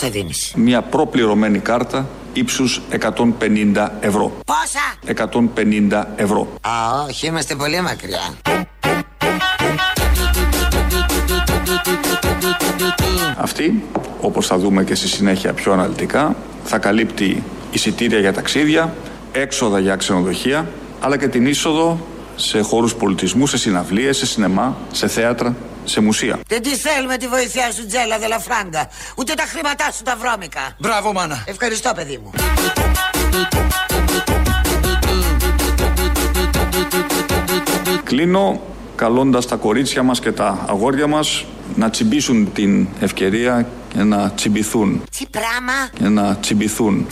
[0.00, 4.32] Πόσα δίνεις; Μια προπληρωμένη κάρτα ύψους 150 ευρώ.
[4.46, 5.16] Πόσα;
[5.90, 6.48] 150 ευρώ.
[6.60, 6.70] Α,
[7.08, 8.20] όχι, είμαστε πολύ μακριά.
[13.36, 13.82] Αυτή,
[14.20, 18.94] όπως θα δούμε και στη συνέχεια πιο αναλυτικά, θα καλύπτει εισιτήρια για ταξίδια,
[19.32, 20.68] έξοδα για ξενοδοχεία,
[21.00, 22.00] αλλά και την είσοδο
[22.36, 25.56] σε χώρους πολιτισμού, σε συναυλίες, σε σινεμά, σε θέατρα,
[25.88, 26.38] σε μουσεία.
[26.46, 28.88] Δεν τη θέλουμε τη βοήθειά σου, Τζέλα Δελαφράγκα.
[29.16, 30.60] Ούτε τα χρήματά σου τα βρώμικα.
[30.78, 31.44] Μπράβο, μάνα.
[31.46, 32.30] Ευχαριστώ, παιδί μου.
[38.04, 38.60] Κλείνω
[38.94, 45.02] καλώντας τα κορίτσια μας και τα αγόρια μας να τσιμπήσουν την ευκαιρία και να τσιμπηθούν.
[45.18, 45.72] Τι πράγμα.
[45.94, 47.06] Και να τσιμπηθούν.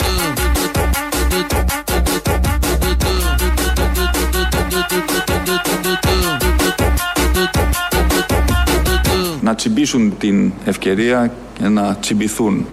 [9.46, 12.66] Να τσιμπήσουν την ευκαιρία και να τσιμπηθούν.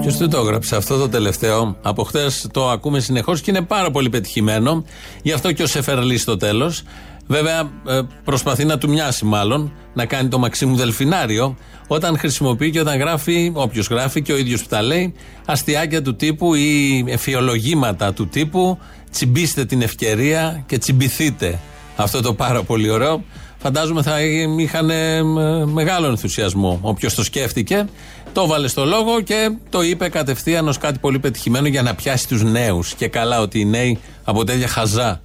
[0.00, 3.90] Ποιος δεν το έγραψε αυτό το τελευταίο; Από χτε το ακούμε συνεχώς και είναι πάρα
[3.90, 4.84] πολύ πετυχημένο.
[5.22, 6.82] Γι' αυτό και ο Σεφερλή στο τέλος.
[7.26, 12.80] Βέβαια, ε, προσπαθεί να του μοιάσει μάλλον να κάνει το Μαξίμου Δελφινάριο όταν χρησιμοποιεί και
[12.80, 15.14] όταν γράφει, όποιος γράφει και ο ίδιος που τα λέει,
[15.46, 18.78] αστιάκια του τύπου ή εφιολογήματα του τύπου.
[19.10, 21.58] Τσιμπήστε την ευκαιρία και τσιμπηθείτε.
[21.96, 23.24] Αυτό το πάρα πολύ ωραίο.
[23.58, 24.20] Φαντάζομαι θα
[24.58, 25.22] είχαν ε,
[25.64, 27.86] μεγάλο ενθουσιασμό όποιος το σκέφτηκε.
[28.32, 32.28] Το βάλε στο λόγο και το είπε κατευθείαν ως κάτι πολύ πετυχημένο για να πιάσει
[32.28, 32.94] τους νέους.
[32.94, 35.20] Και καλά ότι οι νέοι από τέτοια χαζά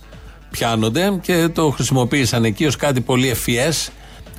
[0.52, 3.90] πιάνονται και το χρησιμοποίησαν εκεί ως κάτι πολύ ευφυές.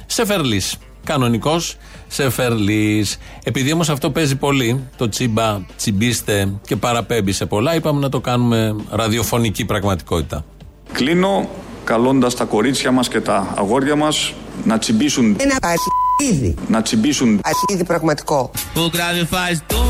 [0.06, 0.62] Σεφερλή.
[1.05, 1.77] Κανονικός
[2.09, 3.06] Σεφερλή.
[3.45, 8.20] Επειδή όμως αυτό παίζει πολύ, το τσίμπα, τσιμπήστε και παραπέμπει σε πολλά, είπαμε να το
[8.20, 10.45] κάνουμε ραδιοφωνική πραγματικότητα.
[10.92, 11.48] Κλείνω
[11.85, 14.33] καλώντας τα κορίτσια μας και τα αγόρια μας
[14.65, 16.55] να τσιμπήσουν Ένα αρχίδι.
[16.69, 18.50] να τσιμπήσουν Αρχίδι πραγματικό.
[18.77, 19.83] O grave faz tum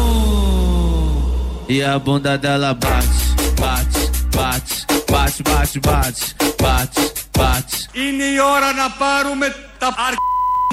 [1.75, 3.19] e a bunda dela bate,
[3.62, 4.00] bate,
[4.37, 4.75] bate,
[5.12, 6.22] bate, bate, bate,
[6.62, 7.00] bate,
[7.38, 7.77] bate.
[7.93, 9.47] Είναι η ώρα να πάρουμε
[9.78, 10.16] τα αρχ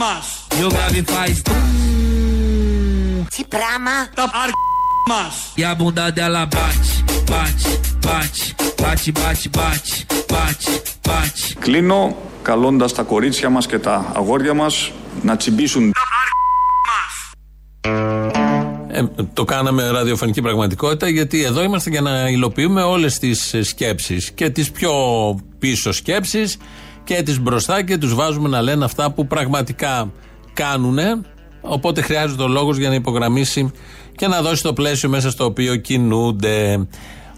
[0.01, 0.25] μας.
[0.59, 1.63] E o grave faz tum
[3.35, 3.91] Τι πράγμα.
[4.15, 4.51] Τα αρχ
[5.07, 5.53] μας.
[5.57, 6.91] e a bunda dela bate,
[7.31, 7.69] bate,
[8.05, 8.43] bate,
[8.81, 11.55] bate, bate, bate, bate, bate.
[11.59, 14.91] Κλείνω καλώντας τα κορίτσια μας και τα αγόρια μας
[15.21, 15.91] να τσιμπήσουν
[18.93, 19.03] Ε,
[19.33, 24.49] το κάναμε ραδιοφωνική πραγματικότητα γιατί εδώ είμαστε για να υλοποιούμε όλες τις ε, σκέψεις και
[24.49, 24.93] τις πιο
[25.59, 26.57] πίσω σκέψεις
[27.03, 30.11] και τις μπροστά και τους βάζουμε να λένε αυτά που πραγματικά
[30.53, 30.97] κάνουν
[31.61, 33.71] οπότε χρειάζεται ο λόγος για να υπογραμμίσει
[34.21, 36.87] και να δώσει το πλαίσιο μέσα στο οποίο κινούνται.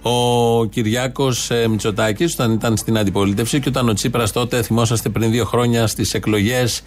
[0.02, 5.32] Ο Κυριάκος ε, Μητσοτάκης, όταν ήταν στην αντιπολίτευση και όταν ο Τσίπρας τότε, θυμόσαστε πριν
[5.32, 6.82] δύο χρόνια στις εκλογές,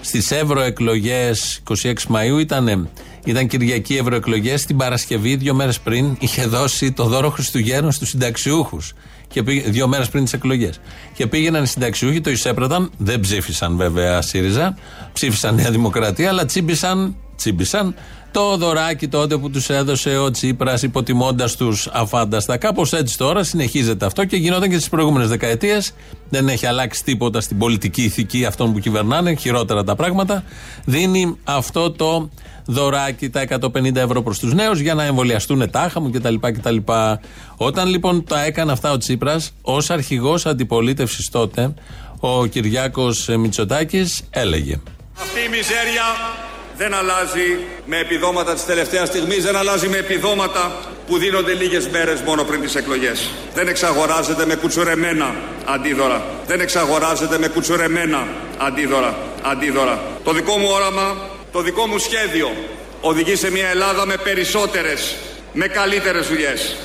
[0.00, 2.88] στις ευρωεκλογές 26 Μαου, ήταν,
[3.24, 4.64] ήταν Κυριακή ευρωεκλογές.
[4.64, 8.92] Την Παρασκευή, δύο μέρες πριν, είχε δώσει το δώρο Χριστουγέννων στους συνταξιούχους.
[9.28, 10.80] Και πήγε, δύο μέρες πριν τις εκλογές.
[11.14, 14.76] Και πήγαιναν οι συνταξιούχοι, το εισέπραταν, δεν ψήφισαν βέβαια ΣΥΡΙΖΑ,
[15.12, 17.94] ψήφισαν Νέα Δημοκρατία, αλλά τσίμπησαν, τσίμπησαν
[18.32, 22.56] το δωράκι τότε που τους έδωσε ο Τσίπρας, υποτιμώντας τους αφάνταστα.
[22.56, 25.94] Κάπως έτσι τώρα συνεχίζεται αυτό και γινόταν και στις προηγούμενες δεκαετίες.
[26.28, 30.44] Δεν έχει αλλάξει τίποτα στην πολιτική ηθική αυτών που κυβερνάνε, χειρότερα τα πράγματα.
[30.84, 32.30] Δίνει αυτό το
[32.66, 36.34] δωράκι, τα 150 ευρώ προς τους νέους για να εμβολιαστούν τάχα μου κτλ.
[36.40, 36.76] κτλ.
[37.56, 41.74] Όταν λοιπόν τα έκανε αυτά ο Τσίπρας, ως αρχηγός αντιπολίτευσης τότε,
[42.20, 44.80] ο Κυριάκος Μητσοτάκης έλεγε.
[45.20, 46.02] Αυτή η μιζέρια
[46.76, 50.72] δεν αλλάζει με επιδόματα της τελευταίας στιγμής, δεν αλλάζει με επιδόματα
[51.06, 53.30] που δίνονται λίγες μέρες μόνο πριν τις εκλογές.
[53.54, 55.34] Δεν εξαγοράζεται με κουτσουρεμένα
[55.64, 56.24] αντίδωρα.
[56.46, 58.26] Δεν εξαγοράζεται με κουτσουρεμένα
[58.58, 59.16] αντίδωρα.
[59.42, 60.02] αντίδωρα.
[60.24, 61.16] Το δικό μου όραμα,
[61.52, 62.50] το δικό μου σχέδιο
[63.00, 65.16] οδηγεί σε μια Ελλάδα με περισσότερες,
[65.52, 66.76] με καλύτερες δουλειές.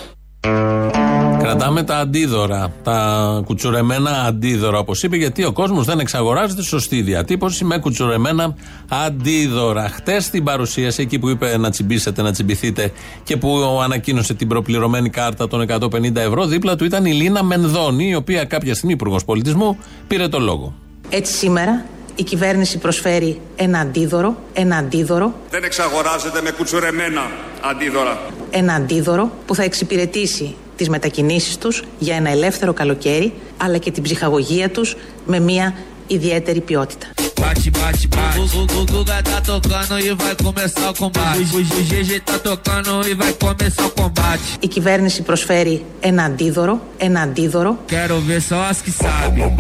[1.47, 7.63] Κρατάμε τα αντίδωρα, τα κουτσουρεμένα αντίδωρα, όπως είπε, γιατί ο κόσμος δεν εξαγοράζεται σωστή διατύπωση
[7.63, 8.55] με κουτσουρεμένα
[8.89, 9.89] αντίδωρα.
[9.89, 12.91] Χτες στην παρουσίαση, εκεί που είπε να τσιμπήσετε, να τσιμπηθείτε
[13.23, 18.09] και που ανακοίνωσε την προπληρωμένη κάρτα των 150 ευρώ, δίπλα του ήταν η Λίνα Μενδώνη,
[18.09, 19.77] η οποία κάποια στιγμή υπουργός πολιτισμού
[20.07, 20.73] πήρε το λόγο.
[21.09, 21.85] Έτσι σήμερα
[22.15, 27.21] η κυβέρνηση προσφέρει ένα αντίδωρο, ένα αντίδωρο, Δεν εξαγοράζεται με κουτσουρεμένα
[27.61, 28.19] αντίδωρα.
[28.49, 34.03] ένα αντίδωρο που θα εξυπηρετήσει τις μετακινήσεις τους για ένα ελεύθερο καλοκαίρι, αλλά και την
[34.03, 34.95] ψυχαγωγία τους
[35.25, 35.73] με μια
[36.07, 37.07] ιδιαίτερη ποιότητα.
[37.41, 38.37] Bate, bate, bate.
[38.39, 41.41] O, o, o Guga tá tocando e vai começar o combate.
[41.55, 44.57] O, o GG tá tocando e vai começar o combate.
[44.59, 47.77] Η κυβέρνηση προσφέρει ένα αντίδωρο, ένα αντίδωρο.
[47.87, 49.55] Quero ver só as que sabem.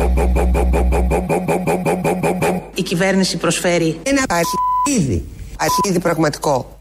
[2.75, 5.25] Η κυβέρνηση προσφέρει Ένα αρχίδι.
[5.57, 6.79] Αρχίδι πραγματικό.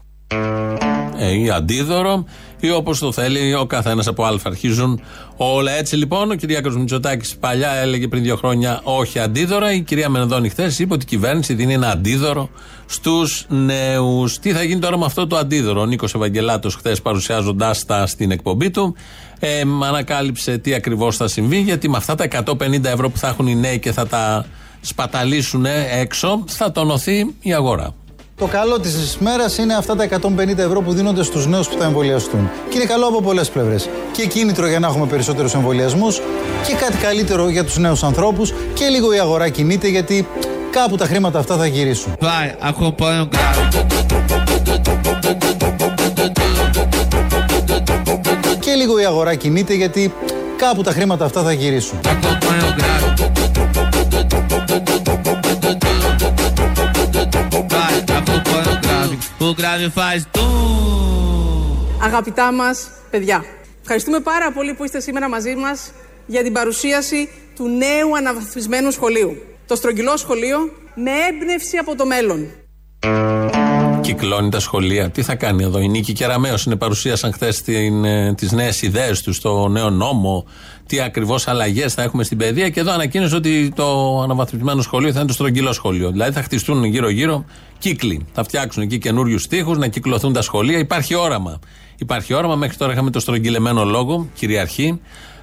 [1.19, 2.25] Ε, ή αντίδωρο,
[2.59, 4.39] ή όπως το θέλει ο καθένας από Α.
[4.43, 5.01] Αρχίζουν
[5.37, 6.31] όλα έτσι λοιπόν.
[6.31, 9.73] Ο Κυριάκος Μητσοτάκης παλιά έλεγε πριν δύο χρόνια όχι αντίδωρα.
[9.73, 12.49] Η κυρία Μενεδόνη χθες είπε ότι η κυβέρνηση δίνει ένα αντίδωρο
[12.85, 14.39] στους νέους.
[14.39, 18.31] Τι θα γίνει τώρα με αυτό το αντίδωρο; Ο Νίκος Ευαγγελάτος χθες παρουσιάζοντάς τα στην
[18.31, 18.95] εκπομπή του
[19.39, 21.57] ε, ανακάλυψε τι ακριβώς θα συμβεί.
[21.57, 24.45] Γιατί με αυτά τα 150 ευρώ που θα έχουν οι νέοι και θα τα
[24.81, 27.93] σπαταλήσουν έξω, θα τονωθεί η αγορά.
[28.39, 31.85] Το καλό της μέρας είναι αυτά τα 150 ευρώ που δίνονται στους νέους που θα
[31.85, 32.49] εμβολιαστούν.
[32.69, 33.89] Και είναι καλό από πολλές πλευρές.
[34.11, 36.21] Και κίνητρο για να έχουμε περισσότερους εμβολιασμούς
[36.67, 40.27] και κάτι καλύτερο για τους νέους ανθρώπους και λίγο η αγορά κινείται γιατί
[40.71, 42.17] κάπου τα χρήματα αυτά θα γυρίσουν.
[48.59, 50.13] Και λίγο η αγορά κινείται γιατί
[50.57, 51.99] κάπου τα χρήματα αυτά θα γυρίσουν.
[59.39, 60.21] O grave faz
[62.01, 63.43] Αγαπητά μας παιδιά,
[63.81, 65.91] ευχαριστούμε πάρα πολύ που είστε σήμερα μαζί μας
[66.25, 69.37] για την παρουσίαση του νέου αναβαθμισμένου σχολείου.
[69.67, 70.57] Το στρογγυλό σχολείο
[70.95, 72.47] με έμπνευση από το μέλλον.
[74.01, 75.09] Κυκλώνει τα σχολεία.
[75.09, 79.33] Τι θα κάνει εδώ; Η Νίκη Κεραμέως είναι παρουσίασαν χθες ε, τις νέες ιδέες του
[79.33, 80.45] στο νέο νόμο.
[80.87, 82.69] Τι ακριβώς αλλαγές θα έχουμε στην παιδεία.
[82.69, 86.11] Και εδώ ανακοίνωσε ότι το αναβαθμισμένο σχολείο θα είναι το στρογγυλό σχολείο.
[86.11, 87.45] Δηλαδή θα χτιστούν γύρω-γύρω
[87.77, 88.25] κύκλοι.
[88.33, 90.77] Θα φτιάξουν εκεί καινούριους τείχου, να κυκλοθούν τα σχολεία.
[90.77, 91.59] Υπάρχει όραμα.
[91.97, 92.55] Υπάρχει όραμα.
[92.55, 94.99] Μέχρι τώρα είχαμε το στρογγυλεμένο λόγο, κυριαρχή.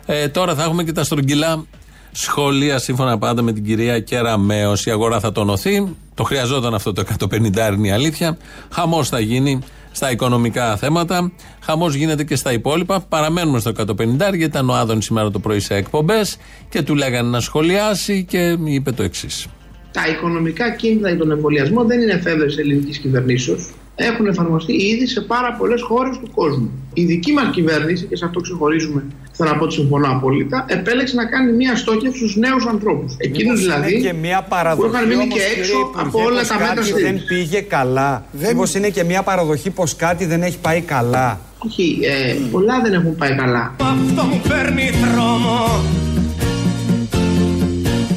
[0.07, 1.65] Ε, τώρα θα έχουμε και τα στρογγυλά
[2.13, 4.73] σχολεία, σύμφωνα πάντα με την κυρία Κεραμέο.
[4.85, 5.97] Η αγορά θα τονωθεί.
[6.15, 8.37] Το χρειαζόταν αυτό το 150 είναι η αλήθεια.
[8.71, 9.59] Χαμός θα γίνει
[9.95, 11.33] στα οικονομικά θέματα.
[11.61, 13.01] Χαμός γίνεται και στα υπόλοιπα.
[13.01, 13.87] Παραμένουμε στο 150
[14.17, 16.37] γιατί ήταν ο Άδων σήμερα το πρωί σε εκπομπές
[16.69, 19.47] και του λέγανε να σχολιάσει και είπε το εξής.
[19.93, 25.21] Τα οικονομικά κίνητρα για τον εμβολιασμό δεν είναι εφεύρεση ελληνικής κυβερνήσεως έχουν εφαρμοστεί ήδη σε
[25.21, 26.71] πάρα πολλές χώρες του κόσμου.
[26.95, 29.05] Η δική μας κυβέρνηση, και σε αυτό ξεχωρίζουμε,
[29.37, 33.15] θέλω να πω ότι συμφωνώ απόλυτα, επέλεξε να κάνει μια στόχευση στου νέους ανθρώπους.
[33.19, 37.03] Εκείνους δηλαδή και μια παραδοχή, που είχαν μείνει και έξω από όλα τα μέτρα στήριξη.
[37.03, 38.25] Δεν πήγε καλά.
[38.33, 38.49] Δεν...
[38.53, 41.41] Μήπως είναι και μια παραδοχή πως κάτι δεν έχει πάει καλά.
[41.59, 43.75] Όχι, ε, πολλά δεν έχουν πάει καλά.
[43.79, 45.85] Αυτό μου παίρνει δρόμο.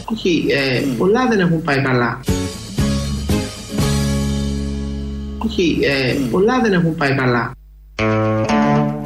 [0.06, 2.20] Όχι, ε, πολλά δεν έχουν πάει καλά.
[5.38, 7.52] Όχι, ε, πολλά δεν έχουν πάει καλά.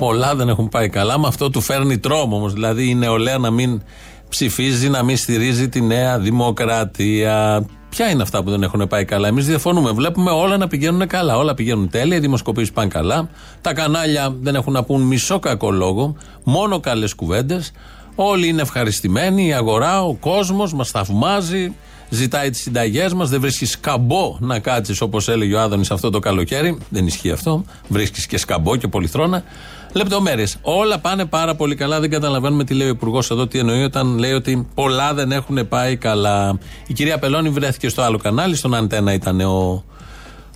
[0.02, 1.20] Πολλά δεν έχουν πάει καλά.
[1.20, 2.54] Με αυτό του φέρνει τρόμο όμως.
[2.54, 3.82] Δηλαδή η νεολαία να μην
[4.30, 7.66] ψηφίζει, να μην στηρίζει τη νέα δημοκρατία.
[7.90, 9.92] Ποια είναι αυτά που δεν έχουν πάει καλά; Εμείς διαφωνούμε.
[9.92, 11.38] Βλέπουμε όλα να πηγαίνουν καλά.
[11.38, 12.18] Όλα πηγαίνουν τέλεια.
[12.18, 13.30] Οι δημοσκοπήσεις πάνε καλά.
[13.62, 16.16] Τα κανάλια δεν έχουν να πούν μισό κακό λόγο.
[16.44, 17.72] Μόνο καλές κουβέντες.
[18.16, 19.48] Όλοι είναι ευχαριστημένοι.
[19.48, 21.74] Η αγορά, ο κόσμος μας θαυμάζει
[22.14, 26.20] ζητάει τις συνταγές μας, δεν βρίσκεις σκαμπό να κάτσεις όπως έλεγε ο Άδωνης αυτό το
[26.20, 26.78] καλοκαίρι.
[26.90, 27.64] Δεν ισχύει αυτό.
[27.88, 29.44] Βρίσκεις και σκαμπό και πολυθρόνα.
[29.94, 30.58] Λεπτομέρειες.
[30.62, 32.00] Όλα πάνε πάρα πολύ καλά.
[32.00, 35.68] Δεν καταλαβαίνουμε τι λέει ο Υπουργός εδώ, τι εννοεί όταν λέει ότι πολλά δεν έχουν
[35.68, 36.60] πάει καλά.
[36.88, 39.84] Η κυρία Πελώνη βρέθηκε στο άλλο κανάλι, στον Αντένα ήταν ο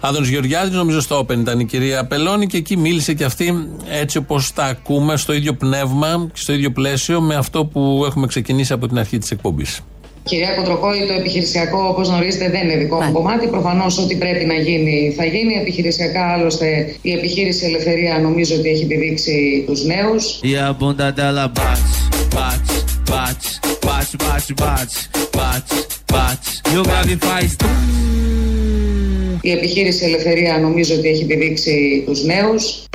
[0.02, 4.18] Άδωνης Γεωργιάδης, νομίζω στο Open ήταν η κυρία Πελώνη και εκεί μίλησε και αυτή έτσι
[4.18, 8.74] όπως τα ακούμε, στο ίδιο πνεύμα και στο ίδιο πλαίσιο με αυτό που έχουμε ξεκινήσει
[8.74, 9.82] από την αρχή της εκπομπής.
[10.30, 13.48] Κυρία Κοντροκόη, το επιχειρησιακό, όπως γνωρίζετε, δεν είναι δικό μου κομμάτι.
[13.48, 15.54] Προφανώς ό,τι πρέπει να γίνει θα γίνει.
[15.54, 20.40] Επιχειρησιακά, άλλωστε, η επιχείρηση Ελευθερία νομίζω ότι έχει επιδείξει τους νέους.
[29.42, 32.88] Η επιχείρηση Ελευθερία νομίζω ότι έχει επιδείξει τους νέους.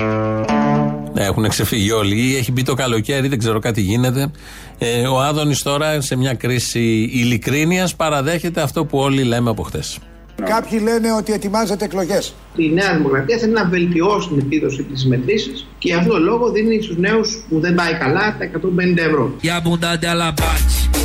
[1.21, 2.37] Ναι, έχουν ξεφύγει όλοι.
[2.37, 4.31] Έχει μπει το καλοκαίρι, δεν ξέρω κάτι γίνεται.
[4.79, 9.99] Ε, ο Άδωνης τώρα σε μια κρίση ειλικρίνειας παραδέχεται αυτό που όλοι λέμε από χτες.
[10.45, 12.35] Κάποιοι λένε ότι ετοιμάζεται εκλογές.
[12.57, 16.83] Η Νέα Δημοκρατία θέλει να βελτιώσει την επίδοση της μετρήσει και γι' αυτό λόγο δίνει
[16.83, 19.35] στους νέους που δεν πάει καλά τα 150 ευρώ.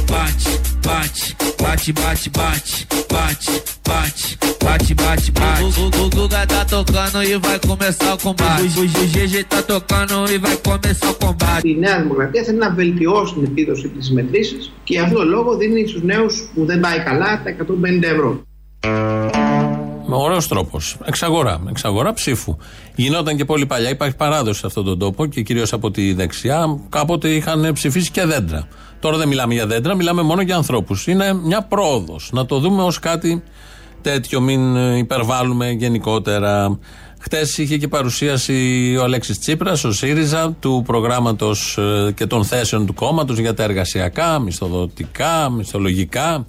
[0.07, 0.45] Bate,
[0.81, 2.88] bate, bate, bate, bate,
[3.83, 5.63] bate, bate, bate, bate.
[6.03, 8.79] O, Guga tá tocando e vai começar o combate.
[8.79, 11.67] O, GG tá tocando e vai começar o combate.
[11.67, 15.88] Η Νέα Δημοκρατία θέλει να βελτιώσει την επίδοση τη μετρήσει και γι' αυτό λόγο δίνει
[15.88, 18.43] στου νέου που δεν πάει καλά τα 150 ευρώ.
[20.07, 20.97] Με ωραίος τρόπος.
[21.05, 21.62] Εξαγορά.
[21.69, 22.57] Εξαγορά ψήφου.
[22.95, 23.89] Γινόταν και πολύ παλιά.
[23.89, 26.79] Υπάρχει παράδοση σε αυτόν τον τόπο και κυρίως από τη δεξιά.
[26.89, 28.67] Κάποτε είχαν ψηφίσει και δέντρα.
[29.00, 31.07] Τώρα δεν μιλάμε για δέντρα, μιλάμε μόνο για ανθρώπους.
[31.07, 32.29] Είναι μια πρόοδος.
[32.33, 33.43] Να το δούμε ως κάτι
[34.01, 36.79] τέτοιο, μην υπερβάλλουμε γενικότερα.
[37.19, 42.85] Χτες είχε και παρουσίαση ο Αλέξης Τσίπρας, ο ΣΥΡΙΖΑ, του προγράμματος ε, και των θέσεων
[42.85, 46.45] του κόμματος για τα εργασιακά, μισθοδοτικά, μισθολογικά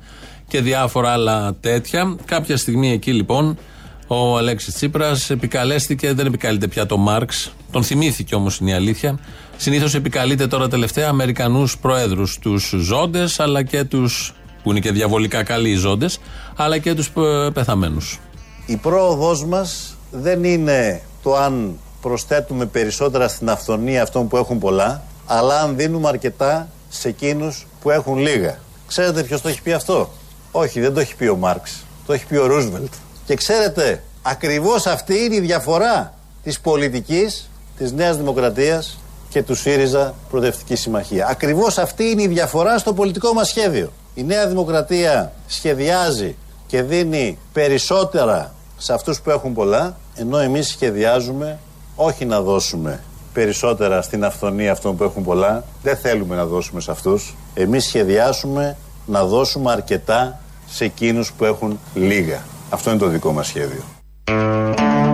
[0.49, 2.17] και διάφορα άλλα τέτοια.
[2.25, 3.59] Κάποια στιγμή εκεί λοιπόν
[4.07, 9.19] Ο Αλέξης Τσίπρας επικαλέστηκε, δεν επικαλείται πια το Μάρξ, τον θυμήθηκε όμως είναι η αλήθεια.
[9.57, 14.35] Συνήθως επικαλείται τώρα τελευταία Αμερικανούς προέδρους, τους ζώντες, αλλά και τους.
[14.63, 16.19] που είναι και διαβολικά καλοί οι ζώντες,
[16.57, 17.11] αλλά και τους
[17.53, 18.19] πεθαμένους.
[18.67, 25.03] Η πρόοδός μας δεν είναι το αν προσθέτουμε περισσότερα στην αυθονία αυτών που έχουν πολλά,
[25.27, 28.59] αλλά αν δίνουμε αρκετά σε εκείνους που έχουν λίγα.
[28.87, 30.11] Ξέρετε ποιος το έχει πει αυτό;
[30.59, 31.85] Όχι, δεν το έχει πει ο Μάρξ.
[32.07, 32.93] Το έχει πει ο Ρούσβελτ.
[33.27, 38.99] Και ξέρετε, ακριβώς αυτή είναι η διαφορά της πολιτικής της Νέας Δημοκρατίας
[39.29, 41.27] και του ΣΥΡΙΖΑ Προοδευτική Συμμαχία.
[41.31, 43.93] Ακριβώς αυτή είναι η διαφορά στο πολιτικό μας σχέδιο.
[44.15, 46.37] Η Νέα Δημοκρατία σχεδιάζει
[46.67, 51.59] και δίνει περισσότερα σε αυτούς που έχουν πολλά, ενώ εμείς σχεδιάζουμε
[51.97, 55.65] όχι να δώσουμε περισσότερα στην αυθονία αυτών που έχουν πολλά.
[55.83, 57.37] Δεν θέλουμε να δώσουμε σε αυτούς.
[57.55, 62.45] Εμείς σχεδιάσουμε να δώσουμε αρκετά σε εκείνους που έχουν λίγα.
[62.71, 63.83] Αυτό είναι το δικό μας σχέδιο.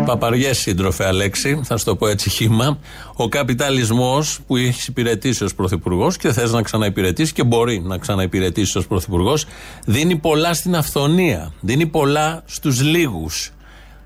[0.06, 2.78] Παπαριές σύντροφε Αλέξη, θα σου το πω έτσι χήμα.
[3.14, 8.76] Ο καπιταλισμός που έχεις υπηρετήσει ως πρωθυπουργός και θες να ξαναυπηρετήσει και μπορεί να ξαναυπηρετήσεις
[8.76, 9.47] ως πρωθυπουργός,
[9.87, 11.52] δίνει πολλά στην αυθονία.
[11.61, 13.50] Δίνει πολλά στους λίγους.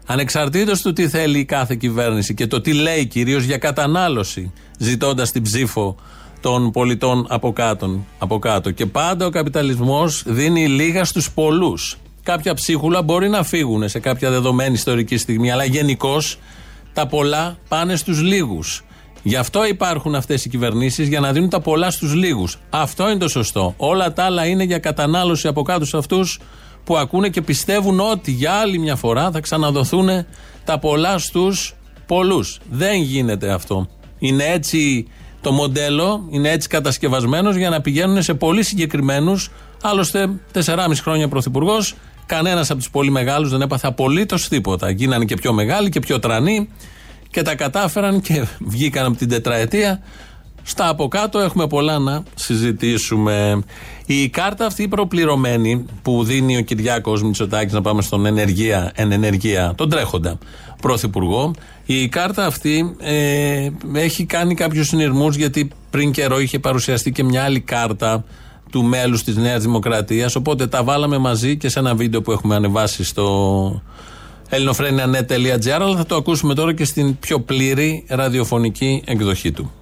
[0.06, 5.32] Ανεξαρτήτως του τι θέλει η κάθε κυβέρνηση και το τι λέει κυρίως για κατανάλωση, ζητώντας
[5.32, 5.96] την ψήφο
[6.40, 8.70] των πολιτών από κάτω, από κάτω.
[8.70, 11.96] Και πάντα ο καπιταλισμός δίνει λίγα στους πολλούς.
[12.22, 16.38] Κάποια ψίχουλα μπορεί να φύγουν σε κάποια δεδομένη ιστορική στιγμή, αλλά γενικώς
[16.92, 18.84] τα πολλά πάνε στους λίγους.
[19.22, 22.58] Γι' αυτό υπάρχουν αυτές οι κυβερνήσεις, για να δίνουν τα πολλά στους λίγους.
[22.70, 23.74] Αυτό είναι το σωστό.
[23.76, 26.40] Όλα τα άλλα είναι για κατανάλωση από κάτω σε αυτούς
[26.84, 30.08] που ακούνε και πιστεύουν ότι για άλλη μια φορά θα ξαναδοθούν
[30.64, 31.74] τα πολλά στους
[32.06, 32.58] πολλούς.
[32.70, 33.88] Δεν γίνεται αυτό.
[34.18, 35.06] Είναι έτσι
[35.46, 39.50] το μοντέλο, είναι έτσι κατασκευασμένος για να πηγαίνουν σε πολύ συγκεκριμένους.
[39.82, 41.94] Άλλωστε, 4,5 χρόνια πρωθυπουργός,
[42.26, 44.90] κανένας από τους πολύ μεγάλους δεν έπαθε απολύτως τίποτα.
[44.90, 46.68] Γίνανε και πιο μεγάλοι και πιο τρανοί
[47.30, 50.02] και τα κατάφεραν και βγήκαν από την τετραετία
[50.62, 53.62] στα από κάτω έχουμε πολλά να συζητήσουμε.
[54.06, 59.12] Η κάρτα αυτή η προπληρωμένη που δίνει ο Κυριάκος Μητσοτάκης να πάμε στον ενεργεία, εν
[59.12, 60.38] ενεργεία, τον τρέχοντα
[60.80, 61.50] πρωθυπουργό,
[61.86, 67.44] η κάρτα αυτή ε, έχει κάνει κάποιους συνειρμούς γιατί πριν καιρό είχε παρουσιαστεί και μια
[67.44, 68.24] άλλη κάρτα
[68.70, 70.34] του μέλους της Νέας Δημοκρατίας.
[70.34, 73.82] Οπότε τα βάλαμε μαζί και σε ένα βίντεο που έχουμε ανεβάσει στο
[74.48, 79.72] ελληνοφρένια.net.gr αλλά θα το ακούσουμε τώρα και στην πιο πλήρη ραδιοφωνική εκδοχή του.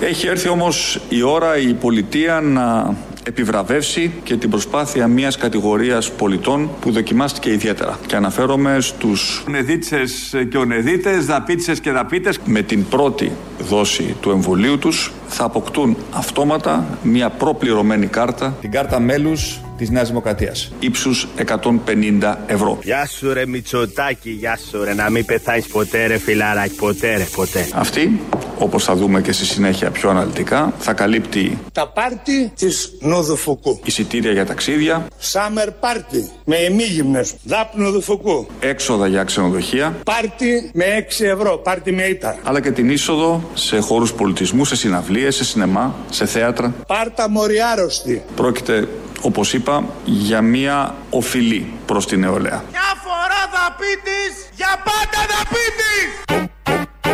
[0.00, 2.96] Έχει έρθει όμως η ώρα η πολιτεία να
[3.28, 7.98] επιβραβεύσει και την προσπάθεια μιας κατηγορίας πολιτών που δοκιμάστηκε ιδιαίτερα.
[8.06, 12.38] Και αναφέρομαι στους Νεδίτσες και ονεδίτες, δαπίτσες και δαπίτες.
[12.44, 19.00] Με την πρώτη δόση του εμβολίου τους θα αποκτούν αυτόματα μια προπληρωμένη κάρτα, την κάρτα
[19.00, 20.72] μέλους της Νέας Δημοκρατίας.
[20.78, 22.78] Ήψου 150 ευρώ.
[22.82, 24.94] Γεια σου ρε Μητσοτάκη, γεια σου ρε.
[24.94, 27.68] Να μην πεθάνεις ποτέ ρε φιλαράκι, ποτέ ρε, ποτέ.
[27.74, 28.20] Αυτή,
[28.58, 33.80] όπως θα δούμε και στη συνέχεια πιο αναλυτικά, θα καλύπτει τα πάρτι της Νοδοφουκού.
[33.84, 35.06] Εισιτήρια για ταξίδια.
[35.32, 37.34] Summer πάρτι με εμίγυμνες.
[37.44, 38.46] Δάπνο Νοδοφουκού.
[38.60, 39.96] Έξοδα για ξενοδοχεία.
[40.04, 41.56] Πάρτι με 6 ευρώ.
[41.56, 42.38] Πάρτι με ήττα.
[42.42, 46.74] Αλλά και την είσοδο σε χώρους πολιτισμού, σε συναυλίες, σε σινεμά, σε θέατρα.
[46.86, 48.24] Πάρτα μοριάρωστη.
[48.36, 48.88] Πρόκειται
[49.20, 52.64] όπως είπα, για μία οφειλή προς την νεολαία.
[52.70, 56.08] Μια φορά δαπίτης, για πάντα δαπίτης!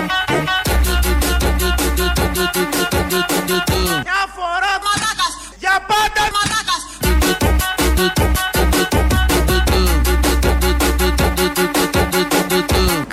[0.05, 0.82] Μια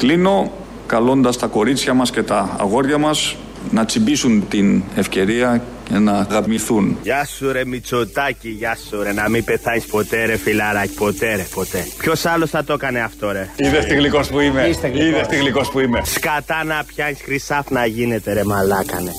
[0.09, 0.51] Κλείνω
[0.85, 3.35] καλώντας τα κορίτσια μας και τα αγόρια μας
[3.71, 6.97] να τσιμπήσουν την ευκαιρία και να γαμηθούν.
[7.03, 11.45] Γεια σου ρε Μητσοτάκη, γεια σου ρε, να μην πεθάνεις ποτέ ρε φιλαράκι, ποτέ ρε,
[11.53, 11.87] ποτέ.
[11.97, 15.69] Ποιος άλλος θα το έκανε αυτό ρε; Είδες τι γλυκός που είμαι, είδες τι γλυκός
[15.69, 16.01] που είμαι.
[16.05, 19.11] Σκατά να πιάνεις χρυσάφ να γίνεται ρε μαλάκανε.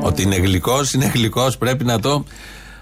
[0.00, 2.24] Ότι είναι γλυκός, είναι γλυκός, πρέπει να το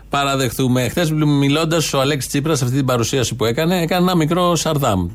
[0.09, 0.88] παραδεχτούμε.
[0.88, 5.09] Χθες μιλώντας ο Αλέξης Τσίπρας σε αυτή την παρουσίαση που έκανε, έκανε ένα μικρό σαρδάμ.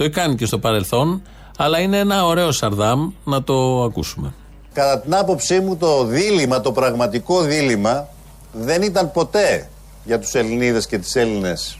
[0.00, 1.22] Το έκανε και στο παρελθόν,
[1.56, 4.34] αλλά είναι ένα ωραίο σαρδάμ να το ακούσουμε.
[4.72, 8.08] Κατά την άποψή μου το δίλημα, το πραγματικό δίλημα
[8.52, 9.68] δεν ήταν ποτέ
[10.04, 11.78] για τους Ελληνίδες και τις Έλληνες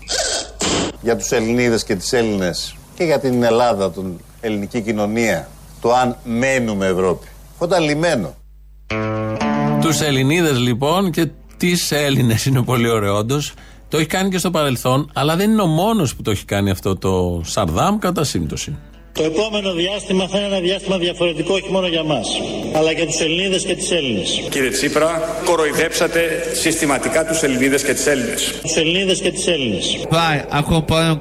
[1.02, 5.48] για τους Ελληνίδες και τις Έλληνες και για την Ελλάδα, την ελληνική κοινωνία
[5.80, 7.26] το αν μένουμε Ευρώπη.
[7.52, 8.34] Αυτό ήταν λιμένο.
[9.80, 13.54] Τους Ελληνίδες λοιπόν και τις Έλληνες είναι πολύ ωραίο όντως.
[13.90, 16.70] Το έχει κάνει και στο παρελθόν, αλλά δεν είναι ο μόνος που το έχει κάνει
[16.70, 18.78] αυτό το Σαρδάμ κατά σύμπτωση.
[19.12, 22.28] Το επόμενο διάστημα θα είναι ένα διάστημα διαφορετικό όχι μόνο για μας,
[22.74, 24.42] αλλά και τους Ελληνίδες και τις Έλληνες.
[24.50, 26.20] Κύριε Τσίπρα, κοροϊδέψατε
[26.52, 28.54] συστηματικά τους Ελληνίδες και τις Έλληνες.
[28.62, 29.98] Τους Ελληνίδες και τις Έλληνες.
[30.10, 31.18] Vai, acompanha o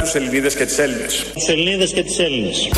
[0.00, 1.24] Τους Ελληνίδες και τις Έλληνες.
[1.34, 2.68] Τους Ελληνίδες και τις Έλληνες.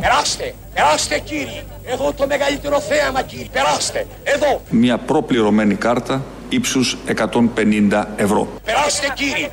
[0.00, 0.54] Περάστε,
[0.88, 1.62] περάστε κύριοι.
[1.84, 3.48] Εδώ το μεγαλύτερο θέαμα κύριοι.
[3.52, 4.60] Περάστε, εδώ.
[4.70, 6.96] Μια προπληρωμένη κάρτα ύψους
[7.90, 8.48] 150 ευρώ.
[8.64, 9.50] Περάστε κύριοι.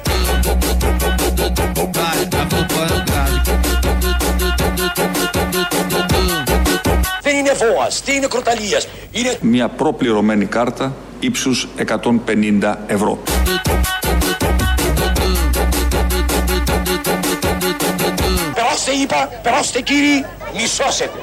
[7.21, 8.87] Δεν είναι βόας, δεν είναι κροταλίας.
[9.11, 9.37] Είναι...
[9.41, 13.19] Μια προπληρωμένη κάρτα ύψους 150 ευρώ.
[19.01, 21.19] Είπα, περάστε κύριοι, μη σώσετε.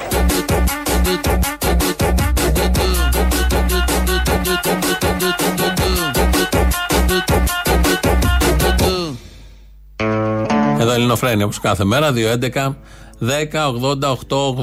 [10.79, 12.77] Εδώ Ελληνοφρένια όπως κάθε μέρα, 2.11,
[13.19, 14.55] 10, 80, 8,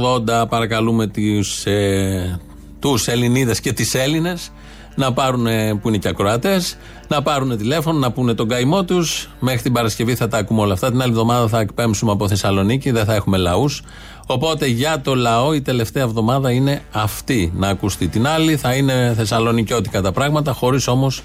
[0.42, 0.48] 80.
[0.50, 2.40] Παρακαλούμε τους, ε,
[2.80, 4.52] τους Ελληνίδες και τις Έλληνες
[4.96, 5.48] να πάρουν,
[5.82, 6.78] που είναι και ακροατές,
[7.10, 9.30] να πάρουν τηλέφωνο, να πούνε τον καημό τους.
[9.40, 10.90] Μέχρι την Παρασκευή θα τα ακούμε όλα αυτά.
[10.90, 13.82] Την άλλη εβδομάδα θα εκπέμψουμε από Θεσσαλονίκη, δεν θα έχουμε λαούς.
[14.28, 18.08] Οπότε για το λαό η τελευταία εβδομάδα είναι αυτή να ακουστεί.
[18.08, 21.22] Την άλλη θα είναι θεσσαλονικιώτικα τα πράγματα, χωρίς όμως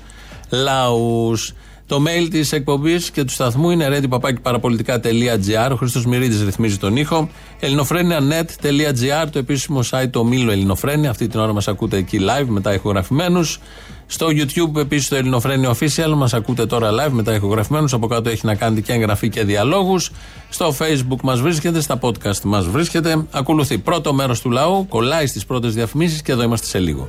[0.51, 1.53] λαούς.
[1.87, 5.71] Το mail της εκπομπής και του σταθμού είναι readypapakiparapolitica.gr.
[5.73, 7.29] Ο Χρήστος Μυρίδης ρυθμίζει τον ήχο.
[7.61, 11.11] ελληνοφρένια.net.gr, το επίσημο site το Μήλο Ελληνοφρένια.
[11.11, 13.61] Αυτή την ώρα μας ακούτε εκεί live, μετά ηχογραφημένους.
[14.07, 17.93] Στο YouTube επίσης το Ελληνοφρένιο Official μας ακούτε τώρα live, μετά ηχογραφημένους.
[17.93, 20.11] Από κάτω έχει να κάνετε και εγγραφή και διαλόγους.
[20.49, 23.27] Στο Facebook μας βρίσκετε, στα podcast μας βρίσκετε.
[23.31, 27.09] Ακολουθεί πρώτο μέρος του λαού, κολλάει στις πρώτες διαφημίσεις και εδώ είμαστε σε λίγο.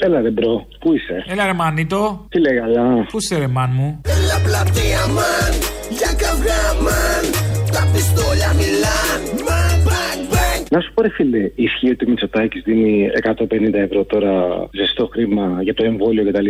[0.00, 2.26] Έλα ρε bro, πού είσαι; Έλα ρε μανίτο.
[2.28, 3.04] Τι λέει καλά.
[3.10, 5.52] Πού είσαι ρε man μου; Έλα πλατεία man,
[5.98, 7.24] για καυγά man,
[7.74, 9.07] τα πιστόλια μιλάν, man, bang, bang.
[10.70, 14.32] Να σου πω ρε φίλε, ισχύει ότι ο Μητσοτάκης δίνει 150 ευρώ τώρα
[14.72, 16.46] ζεστό χρήμα για το εμβόλιο κτλ.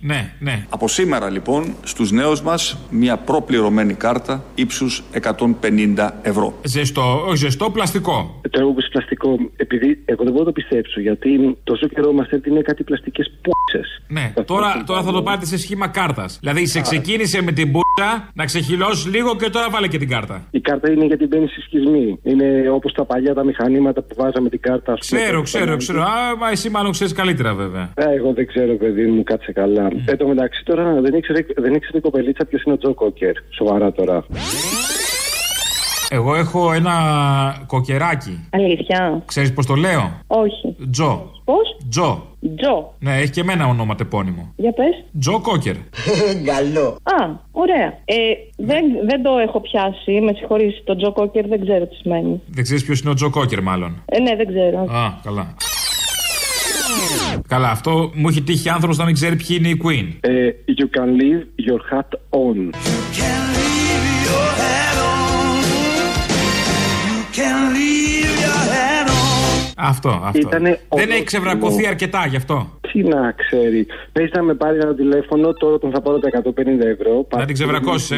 [0.00, 0.66] Ναι, ναι.
[0.68, 5.02] Από σήμερα λοιπόν στους νέους μας μια προπληρωμένη κάρτα ύψους
[5.96, 6.54] 150 ευρώ.
[6.62, 8.40] Ζεστό, όχι ζεστό, πλαστικό.
[8.50, 12.28] Το έχω πει πλαστικό, επειδή εγώ δεν μπορώ να το πιστέψω, γιατί τόσο καιρό μας
[12.46, 14.02] είναι κάτι πλαστικές πούτσες.
[14.08, 16.38] Ναι, τώρα, τώρα θα το πάρετε σε σχήμα κάρτας.
[16.40, 20.46] Δηλαδή σε ξεκίνησε με την πούτσα να ξεχυλώσεις λίγο και τώρα βάλε και την κάρτα.
[20.50, 22.18] Η κάρτα είναι γιατί μπαίνει στη σκισμή.
[22.22, 23.60] Είναι όπως τα παλιά τα μηχανήματα
[24.02, 24.92] που βάζαμε την κάρτα.
[24.92, 25.84] ας πούμε, Ξέρω, το ξέρω, πανάκι.
[25.84, 26.00] ξέρω.
[26.02, 27.90] Α, μα εσύ μάλλον ξέρεις καλύτερα βέβαια.
[27.94, 29.88] Ε, εγώ δεν ξέρω, παιδί μου, κάτσε καλά.
[30.06, 33.32] Εν τω μεταξύ τώρα δεν ήξερε, δεν ήξερε η κοπελίτσα ποιος είναι ο Τζο Κόκερ.
[33.50, 34.24] Σοβαρά τώρα.
[36.14, 36.94] Εγώ έχω ένα
[37.66, 38.48] κοκεράκι.
[38.50, 39.22] Αλήθεια.
[39.26, 40.76] Ξέρεις πώς το λέω; Όχι.
[40.90, 41.30] Τζο.
[41.44, 42.26] Πώς; Τζο.
[42.56, 42.94] Τζο.
[42.98, 44.52] Ναι, έχει και εμένα ονόμα τεπώνυμο.
[44.56, 45.04] Για πες.
[45.20, 45.74] Τζο Κόκερ.
[46.52, 46.86] Καλό.
[47.02, 47.86] Α, ωραία.
[48.04, 48.16] Ε,
[48.56, 50.20] δεν, δεν το έχω πιάσει.
[50.20, 52.40] Με συγχωρείς, το Τζο Κόκερ δεν ξέρω τι σημαίνει.
[52.46, 54.02] Δεν ξέρεις ποιος είναι ο Τζο Κόκερ, μάλλον.
[54.04, 54.78] Ε, ναι, δεν ξέρω.
[54.78, 55.54] Α, καλά.
[57.48, 60.16] Καλά, αυτό μου έχει τύχει άνθρωπος να μην ξέρει ποιοι είναι οι Queen.
[60.20, 60.48] Ε,
[60.78, 62.70] you can leave your hat on.
[69.76, 70.38] Αυτό, αυτό.
[70.38, 71.16] Ήτανε Δεν ολόκληρο.
[71.16, 72.80] έχει ξεβρακωθεί αρκετά γι' αυτό.
[72.92, 73.86] Τι να ξέρει.
[74.12, 77.26] Πες να με πάρει ένα τηλέφωνο, τώρα τον θα πάρω τα 150 ευρώ.
[77.36, 78.10] Να την ξεβρακώσεις,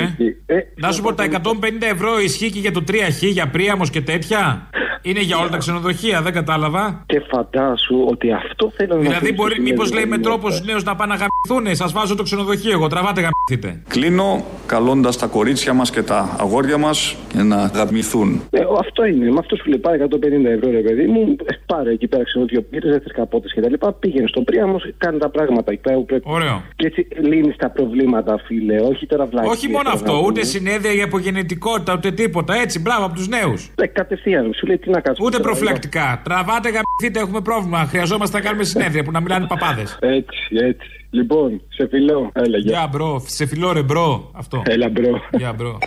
[0.46, 0.56] ε.
[0.74, 4.68] Να σου πω, τα 150 ευρώ ισχύει και για το 3χ, για πρίαμος και τέτοια.
[5.02, 7.02] Είναι για όλα τα ξενοδοχεία, δεν κατάλαβα.
[7.06, 10.30] Και φαντάσου ότι αυτό θέλω να Δηλαδή, αφήσω μπορεί, στην μήπως λέει με Ελληνίδα.
[10.30, 11.74] τρόπο στου νέους να πάνε να γαμηθούνε.
[11.74, 13.82] Σας βάζω το ξενοδοχείο, εγώ τραβάτε γαμηθείτε.
[13.88, 18.42] Κλείνω καλώντας τα κορίτσια μας και τα αγόρια μας για να γαμηθούν.
[18.50, 19.30] Ε, ο- αυτό είναι.
[19.30, 21.36] Με αυτό σου λέει πάρε 150 ευρώ, ρε παιδί μου.
[21.44, 23.74] Ε, πάρε εκεί πέρα ξενοδοχείο πήρε, δεν θες καπότες κτλ.
[23.98, 26.22] Πήγαινε στον Πρίαμο, κάνει τα πράγματα εκεί πέρα που πρέπει.
[26.26, 26.62] Ωραίο.
[26.76, 28.80] Και έτσι λύνει τα προβλήματα, φίλε.
[28.80, 29.50] Όχι τώρα βλάκια.
[29.50, 32.54] Όχι μόνο αυτό, ούτε συνέδεια για υπογεννητικότητα, ούτε τίποτα.
[32.54, 33.70] Έτσι, μπράβο από τους νέους.
[33.74, 35.16] Ε, κατευθείαν, σου λέει τι να κάνω.
[35.22, 36.20] Ούτε προφυλακτικά.
[36.24, 37.78] Τραβάτε γαμηθείτε, έχουμε πρόβλημα.
[37.78, 39.98] Χρειαζόμαστε να κάνουμε συνέδρια που να μιλάνε παπάδες.
[40.00, 40.88] Έτσι, έτσι.
[41.10, 42.30] Λοιπόν, σε φιλώ.
[42.32, 42.78] Έλα, γεια.
[42.78, 43.22] Γεια, bro.
[43.26, 44.30] Σε φιλώ, ρε, bro.
[44.32, 44.62] Αυτό.
[44.66, 45.20] Έλα, bro.
[45.30, 45.78] Γεια, bro.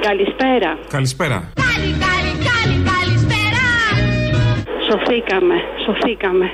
[0.00, 0.78] Καλησπέρα.
[0.88, 1.52] Καλησπέρα.
[4.88, 6.46] Σωθήκαμε, σωθήκαμε.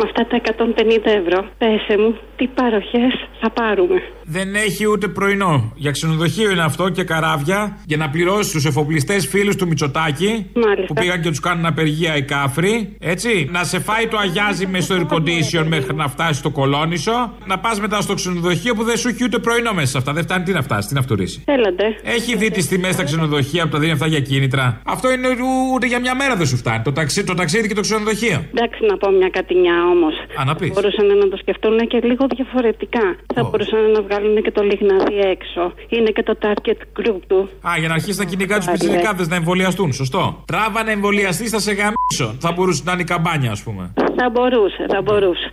[0.00, 0.40] Με αυτά τα
[0.76, 4.02] 150 ευρώ, πες μου, τι παροχές θα πάρουμε.
[4.30, 5.72] Δεν έχει ούτε πρωινό.
[5.76, 10.84] Για ξενοδοχείο είναι αυτό και καράβια για να πληρώσεις τους εφοπλιστές φίλους του Μητσοτάκη Μάλιστα.
[10.86, 12.96] που πήγαν και τους κάνουν απεργία οι κάφροι.
[13.00, 13.48] Έτσι.
[13.52, 17.32] Να σε φάει το αγιάζι μες στο air condition μέχρι να φτάσει στο κολόνισο.
[17.46, 20.12] Να πας μετά στο ξενοδοχείο που δεν σου έχει ούτε πρωινό μέσα σε αυτά.
[20.12, 21.42] Δεν φτάνει τι να φτάσεις, τι να φτουρήσει.
[21.46, 21.84] Έλατε.
[22.02, 24.80] Έχει δει τις τιμές στα ξενοδοχεία που τα δίνει αυτά για κίνητρα.
[24.86, 26.82] Αυτό είναι ου- ούτε για μια μέρα δεν σου φτάνει.
[26.82, 28.44] Το, ταξί, το ταξίδι και το ξενοδοχείο.
[28.54, 30.14] Εντάξει να πω μια κατηνιά όμως.
[30.40, 30.70] Α, να πεις.
[30.72, 33.16] Μπορούσαν να το σκεφτούν και λίγο διαφορετικά.
[33.34, 35.72] θα μπορούσαν να βγάλουν και το Λιγνάδι έξω.
[35.88, 37.48] Είναι και το target group του.
[37.68, 39.92] Α, για να αρχίσει να κυνηγά τους πιτσιρικάδε να εμβολιαστούν.
[39.92, 40.42] Σωστό.
[40.46, 42.36] Τράβα να εμβολιαστεί, θα σε γαμίσω.
[42.40, 43.92] Θα μπορούσε να είναι η καμπάνια, ας πούμε.
[44.16, 45.50] Θα μπορούσε, θα μπορούσε.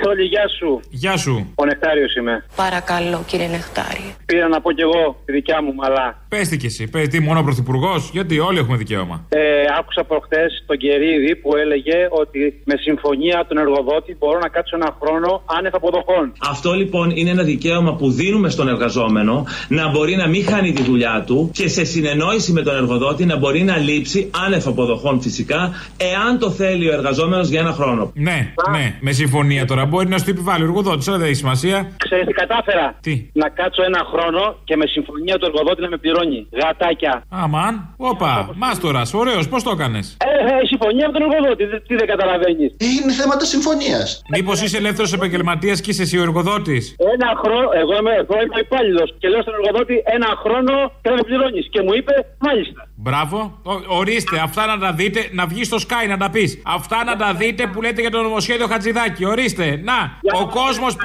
[0.00, 0.80] Τσόλι, γεια σου.
[0.90, 1.34] Γεια σου.
[1.54, 2.44] Ο Νεκτάριος είμαι.
[2.56, 4.06] Παρακαλώ, κύριε Νεκτάρη.
[4.26, 6.08] Πήρα να πω κι εγώ τη δικιά μου μαλά.
[6.28, 6.88] Πες τι κι εσύ.
[6.88, 8.10] Πες τι, μόνο ο πρωθυπουργός.
[8.12, 9.26] Γιατί όλοι έχουμε δικαίωμα.
[9.28, 9.40] Ε,
[9.78, 14.96] άκουσα προχτέ τον Κερίδη που έλεγε ότι με συμφωνία των εργοδότη μπορώ να κάτσω ένα
[15.00, 16.32] χρόνο άνευ αποδοχών.
[16.52, 20.82] Αυτό λοιπόν είναι ένα δικαίωμα που δίνουμε στον εργαζόμενο να μπορεί να μην χάνει τη
[20.82, 25.72] δουλειά του και σε συνεννόηση με τον εργοδότη να μπορεί να λείψει άνευ αποδοχών φυσικά,
[25.96, 28.12] εάν το θέλει ο εργαζόμενος για ένα χρόνο.
[28.14, 29.86] Ναι, ναι, με συμφωνία τώρα.
[29.90, 31.76] Μπορεί να σου το επιβάλλει ο εργοδότης, αλλά δεν έχει σημασία.
[32.04, 35.96] Ξέρεις τι κατάφερα; Τι; Να κάτσω ένα χρόνο και με συμφωνία του εργοδότη να με
[35.96, 36.40] πληρώνει.
[36.62, 37.14] Γατάκια.
[37.44, 37.74] Αμάν.
[37.96, 41.64] Όπα, μάστορας, ωραίος, πώς το έκανες; Ε, ε, συμφωνία με τον εργοδότη.
[41.64, 42.70] δε- Τι δεν καταλαβαίνεις.
[42.88, 44.22] Είναι θέματα συμφωνίας.
[44.36, 48.58] Μήπως είσαι ελεύθερος επαγγελματίας και είσαι εσύ ο εργοδότης; Ένα χρόνο, εγώ είμαι, εγώ είμαι
[48.66, 51.64] υπάλληλος και λέω στον εργοδότη ένα χρόνο και να με πληρώνεις.
[51.72, 52.14] Και μου είπε,
[52.46, 52.80] μάλιστα.
[53.02, 53.58] Μπράβο.
[53.62, 56.62] Ο- ορίστε, αυτά να τα δείτε, να βγεις στο Sky να τα πεις.
[56.66, 59.24] Αυτά να τα δείτε που λέτε για το νομοσχέδιο Χατζηδάκη.
[59.24, 59.98] Ορίστε, να.
[60.40, 60.96] Ο κόσμος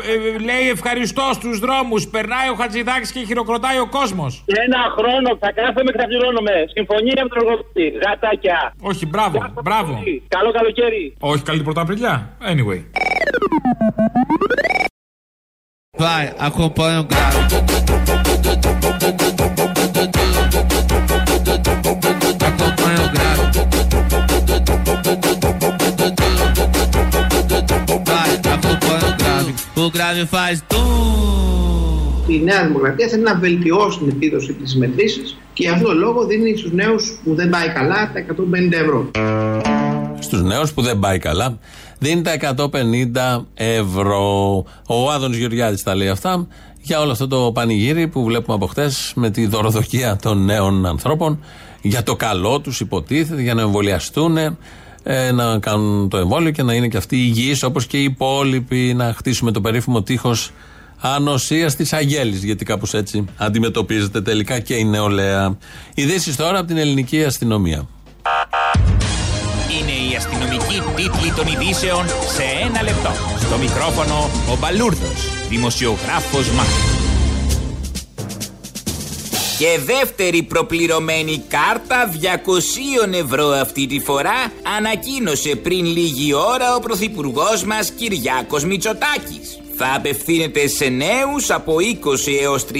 [0.43, 2.07] λέει ευχαριστώ στους δρόμους.
[2.07, 4.43] Περνάει ο Χατζηδάκης και χειροκροτάει ο κόσμος.
[4.45, 6.51] Και ένα χρόνο θα κάθομαι και θα πληρώνομαι.
[6.73, 7.85] Συμφωνία με τον εργοδότη.
[8.05, 8.73] Γατάκια.
[8.81, 10.03] Όχι, μπράβο, μπράβο.
[10.27, 11.15] Καλό καλοκαίρι.
[11.19, 12.29] Όχι, καλή πρωταπριλιά.
[12.51, 12.81] Anyway.
[15.97, 17.35] Vai, acompanha o grave.
[29.75, 29.89] O grave.
[29.89, 30.85] O grave faz tum.
[32.27, 35.21] Η Νέα Δημοκρατία θέλει να βελτιώσει την επίδοση της μετρήσει
[35.53, 39.11] και γι' αυτό το λόγο δίνει στους νέους που δεν πάει καλά τα 150 ευρώ.
[40.19, 41.57] Στους νέους που δεν πάει καλά,
[41.99, 44.63] δίνει τα 150 ευρώ.
[44.87, 46.47] Ο Άδωνης Γεωργιάδης τα λέει αυτά
[46.81, 51.43] για όλο αυτό το πανηγύρι που βλέπουμε από χτες με τη δωροδοκία των νέων ανθρώπων
[51.81, 54.37] για το καλό τους, υποτίθεται, για να εμβολιαστούν,
[55.07, 58.93] ε, να κάνουν το εμβόλιο και να είναι και αυτοί υγιείς όπως και οι υπόλοιποι,
[58.93, 60.51] να χτίσουμε το περίφημο τείχος
[61.01, 62.35] ανοσίας της Αγέλη.
[62.35, 65.57] Γιατί κάπως έτσι αντιμετωπίζεται τελικά και η νεολαία.
[65.93, 67.87] Ειδήσεις τώρα από την ελληνική αστυνομία.
[69.79, 73.11] Είναι η αστυνομική τίτλη των ειδήσεων σε ένα λεπτό.
[73.39, 76.94] Στο μικρόφωνο ο Μπαλούρδος, δημοσιογράφος Μάρκος.
[79.57, 82.11] Και δεύτερη προπληρωμένη κάρτα
[83.13, 89.59] 200 ευρώ αυτή τη φορά ανακοίνωσε πριν λίγη ώρα ο Πρωθυπουργός μας Κυριάκος Μητσοτάκης.
[89.77, 92.75] Θα απευθύνεται σε νέους από 20 έως 30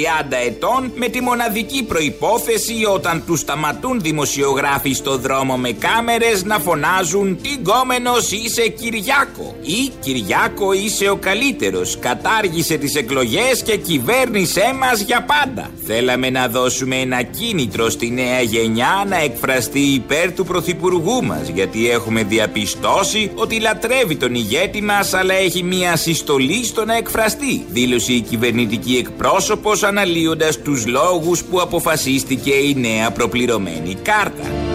[0.46, 7.42] ετών με τη μοναδική προϋπόθεση όταν τους σταματούν δημοσιογράφοι στο δρόμο με κάμερες να φωνάζουν
[7.42, 15.02] «Τι γκόμενος είσαι Κυριάκο» ή «Κυριάκο είσαι ο καλύτερος, κατάργησε τις εκλογές και κυβέρνησέ μας
[15.02, 15.70] για πάντα».
[15.86, 21.90] Θέλαμε να δώσουμε ένα κίνητρο στη νέα γενιά να εκφραστεί υπέρ του Πρωθυπουργού μας γιατί
[21.90, 28.14] έχουμε διαπιστώσει ότι λατρεύει τον ηγέτη μας αλλά έχει μια συστολή στο να εκφραστεί, δήλωσε
[28.14, 34.66] η κυβερνητική εκπρόσωπος αναλύοντας τους λόγους που αποφασίστηκε η νέα προπληρωμένη κάρτα.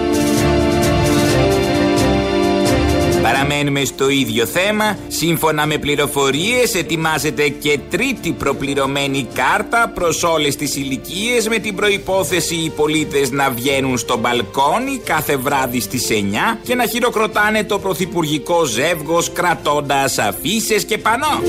[3.22, 4.98] Παραμένουμε στο ίδιο θέμα.
[5.08, 12.54] Σύμφωνα με πληροφορίες ετοιμάζεται και τρίτη προπληρωμένη κάρτα προς όλες τις ηλικίες με την προϋπόθεση
[12.54, 18.64] οι πολίτες να βγαίνουν στο μπαλκόνι κάθε βράδυ στις 9 και να χειροκροτάνε το πρωθυπουργικό
[18.64, 21.42] ζεύγος κρατώντας αφίσες και πανό.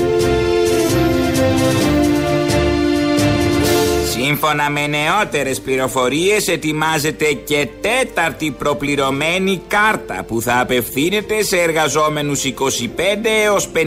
[4.24, 12.54] Σύμφωνα με νεότερες πληροφορίες ετοιμάζεται και τέταρτη προπληρωμένη κάρτα που θα απευθύνεται σε εργαζόμενους 25
[13.44, 13.78] έως 55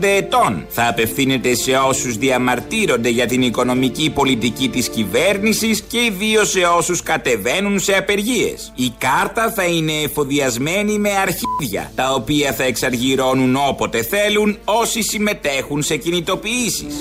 [0.00, 0.66] ετών.
[0.68, 7.02] Θα απευθύνεται σε όσους διαμαρτύρονται για την οικονομική πολιτική της κυβέρνησης και ιδίως σε όσους
[7.02, 8.72] κατεβαίνουν σε απεργίες.
[8.74, 15.82] Η κάρτα θα είναι εφοδιασμένη με αρχίδια, τα οποία θα εξαργυρώνουν όποτε θέλουν όσοι συμμετέχουν
[15.82, 16.94] σε κινητοποιήσεις.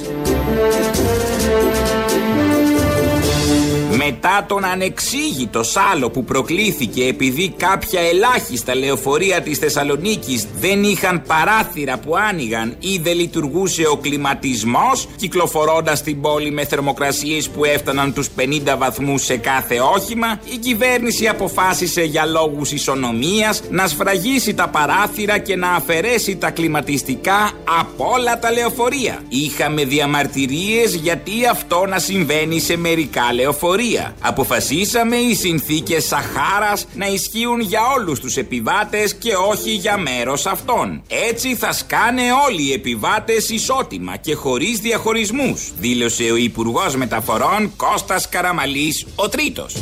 [4.05, 11.97] Μετά τον ανεξήγητο σάλο που προκλήθηκε επειδή κάποια ελάχιστα λεωφορεία της Θεσσαλονίκης δεν είχαν παράθυρα
[11.97, 18.29] που άνοιγαν ή δεν λειτουργούσε ο κλιματισμός κυκλοφορώντας την πόλη με θερμοκρασίες που έφταναν τους
[18.39, 25.37] 50 βαθμούς σε κάθε όχημα η κυβέρνηση αποφάσισε για λόγους ισονομίας να σφραγίσει τα παράθυρα
[25.37, 29.21] και να αφαιρέσει τα κλιματιστικά από όλα τα λεωφορεία.
[29.29, 33.94] Είχαμε διαμαρτυρίες γιατί αυτό να συμβαίνει σε μερικά λεωφορεία.
[33.95, 34.15] Ιταλία.
[34.21, 41.01] Αποφασίσαμε οι συνθήκες Σαχάρας να ισχύουν για όλους τους επιβάτες και όχι για μέρος αυτών.
[41.29, 48.29] Έτσι θα σκάνε όλοι οι επιβάτες ισότιμα και χωρίς διαχωρισμούς, δήλωσε ο Υπουργός Μεταφορών Κώστας
[48.29, 49.75] Καραμαλής, ο τρίτος.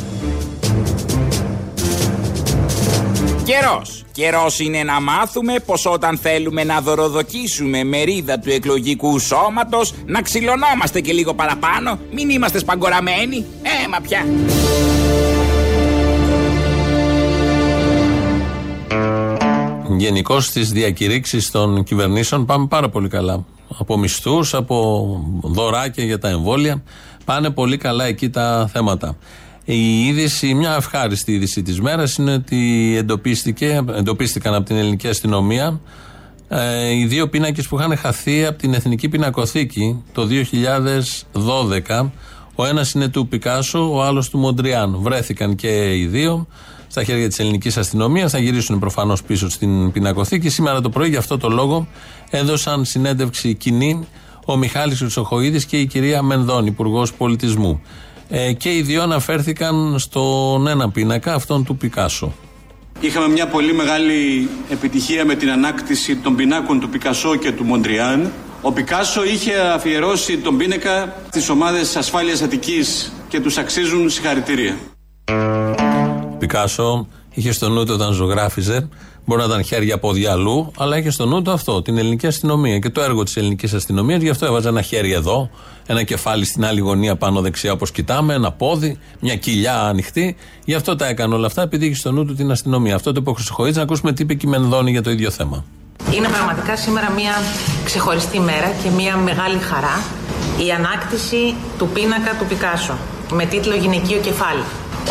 [3.44, 4.04] Καιρός.
[4.12, 11.00] Καιρός είναι να μάθουμε πως όταν θέλουμε να δωροδοκίσουμε μερίδα του εκλογικού σώματος να ξυλωνόμαστε
[11.00, 13.44] και λίγο παραπάνω, μην είμαστε σπαγκοραμένοι.
[13.84, 14.24] Ε, μα πια.
[19.96, 23.44] Γενικώς στι διακηρύξεις των κυβερνήσεων πάμε πάρα πολύ καλά.
[23.78, 25.06] Από μισθούς, από
[25.42, 26.82] δωράκια για τα εμβόλια.
[27.24, 29.16] Πάνε πολύ καλά εκεί τα θέματα.
[29.64, 35.80] Η είδηση, μια ευχάριστη είδηση της μέρας είναι ότι εντοπίστηκε, εντοπίστηκαν από την ελληνική αστυνομία
[36.48, 40.28] ε, οι δύο πίνακες που είχαν χαθεί από την Εθνική Πινακοθήκη το
[41.86, 42.10] 2012.
[42.54, 44.96] Ο ένας είναι του Πικάσο, ο άλλος του Μοντριάν.
[44.98, 46.46] Βρέθηκαν και οι δύο
[46.86, 48.30] στα χέρια της ελληνικής αστυνομίας.
[48.30, 50.48] Θα γυρίσουν προφανώς πίσω στην πινακοθήκη.
[50.48, 51.88] Σήμερα το πρωί, γι' αυτό το λόγο,
[52.30, 54.06] έδωσαν συνέντευξη κοινή
[54.46, 57.82] ο Μιχάλης Χρυσοχοίδης και η κυρία Μενδών, Υπουργός Πολιτισμού.
[58.28, 62.32] Ε, και οι δύο αναφέρθηκαν στον ένα πίνακα, αυτόν του Πικάσο.
[63.00, 68.32] Είχαμε μια πολύ μεγάλη επιτυχία με την ανάκτηση των πινάκων του Πικασό και του Μοντριάν.
[68.66, 74.76] Ο Πικάσο είχε αφιερώσει τον πίνακα στις ομάδες ασφάλειας Αττικής και τους αξίζουν συγχαρητήρια.
[76.38, 78.88] Πικάσο είχε στο νου του όταν ζωγράφιζε.
[79.24, 82.78] Μπορεί να ήταν χέρια πόδια αλλού, αλλά είχε στο νου του αυτό, την ελληνική αστυνομία
[82.78, 84.22] και το έργο της ελληνικής αστυνομίας.
[84.22, 85.50] Γι' αυτό έβαζε ένα χέρι εδώ,
[85.86, 90.36] ένα κεφάλι στην άλλη γωνία πάνω δεξιά όπως κοιτάμε, ένα πόδι, μια κοιλιά ανοιχτή.
[90.64, 92.94] Γι' αυτό τα έκανε όλα αυτά, επειδή είχε στο νου του την αστυνομία.
[92.94, 95.30] Αυτό το είπε ο Χρυσοχοίδης, να ακούσουμε τι είπε και η Μενδώνη για το ίδιο
[95.30, 95.64] θέμα.
[96.14, 97.32] Είναι πραγματικά σήμερα μια
[97.84, 100.02] ξεχωριστή μέρα και μια μεγάλη χαρά
[100.66, 102.96] η ανάκτηση του πίνακα του Πικάσο
[103.32, 104.64] με τίτλο Γυναικείο κεφάλι.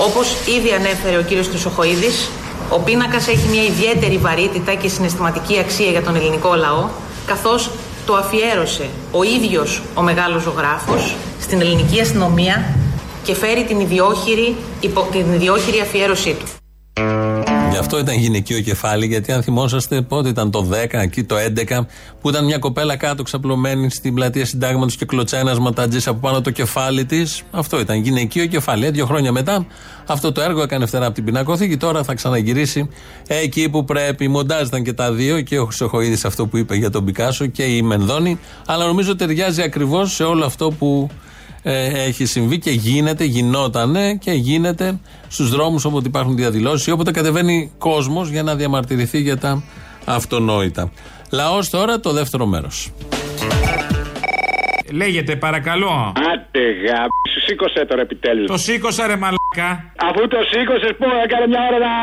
[0.07, 2.29] Όπως ήδη ανέφερε ο κύριος Χρυσοχοίδης,
[2.69, 6.89] ο πίνακας έχει μια ιδιαίτερη βαρύτητα και συναισθηματική αξία για τον ελληνικό λαό,
[7.25, 7.69] καθώς
[8.05, 12.65] το αφιέρωσε ο ίδιος ο μεγάλος ζωγράφος στην ελληνική αστυνομία
[13.23, 16.45] και φέρει την ιδιόχειρη, υπο, την ιδιόχειρη αφιέρωσή του.
[17.73, 21.35] Γι' αυτό ήταν γυναικείο κεφάλι, γιατί αν θυμόσαστε πότε ήταν το 10, εκεί το
[21.69, 21.85] 11,
[22.21, 26.41] που ήταν μια κοπέλα κάτω ξαπλωμένη στην πλατεία Συντάγματος και κλωτσά ένα ματατζή από πάνω
[26.41, 27.43] το κεφάλι της.
[27.51, 28.85] Αυτό ήταν γυναικείο κεφάλι.
[28.85, 29.65] Ε, δύο χρόνια μετά
[30.07, 31.77] αυτό το έργο έκανε φτερά από την πινακοθήκη.
[31.77, 32.89] Τώρα θα ξαναγυρίσει
[33.27, 34.27] εκεί που πρέπει.
[34.27, 37.81] Μοντάζ και τα δύο και ο Χρυσοχοίδης αυτό που είπε για τον Πικάσο και η
[37.81, 38.39] Μενδώνη.
[38.65, 41.09] Αλλά νομίζω ταιριάζει ακριβώς σε όλο αυτό που
[41.63, 47.71] ε, έχει συμβεί και γίνεται, γινότανε και γίνεται στους δρόμους όποτε υπάρχουν διαδηλώσεις, όποτε κατεβαίνει
[47.77, 49.63] κόσμος για να διαμαρτυρηθεί για τα
[50.05, 50.91] αυτονόητα.
[51.31, 52.91] Λαός τώρα το δεύτερο μέρος.
[54.91, 56.13] Λέγεται, παρακαλώ.
[56.31, 56.99] Άντε γα...
[57.33, 58.47] Σου σήκωσε τώρα επιτέλους.
[58.47, 59.69] Το σήκωσα ρε μαλάκα.
[60.07, 61.93] Αφού το σήκωσες, πω, έκανε μια ώρα να,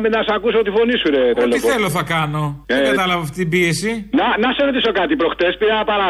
[0.00, 1.56] να, να σε ακούσω τη φωνή σου, ρε Ό,τι τρελό.
[1.72, 2.42] θέλω θα κάνω.
[2.66, 2.74] Ε.
[2.74, 3.90] Δεν κατάλαβα αυτή την πίεση.
[4.18, 5.12] Να, να σε ρωτήσω κάτι.
[5.22, 6.08] Προχτές πήρα παρά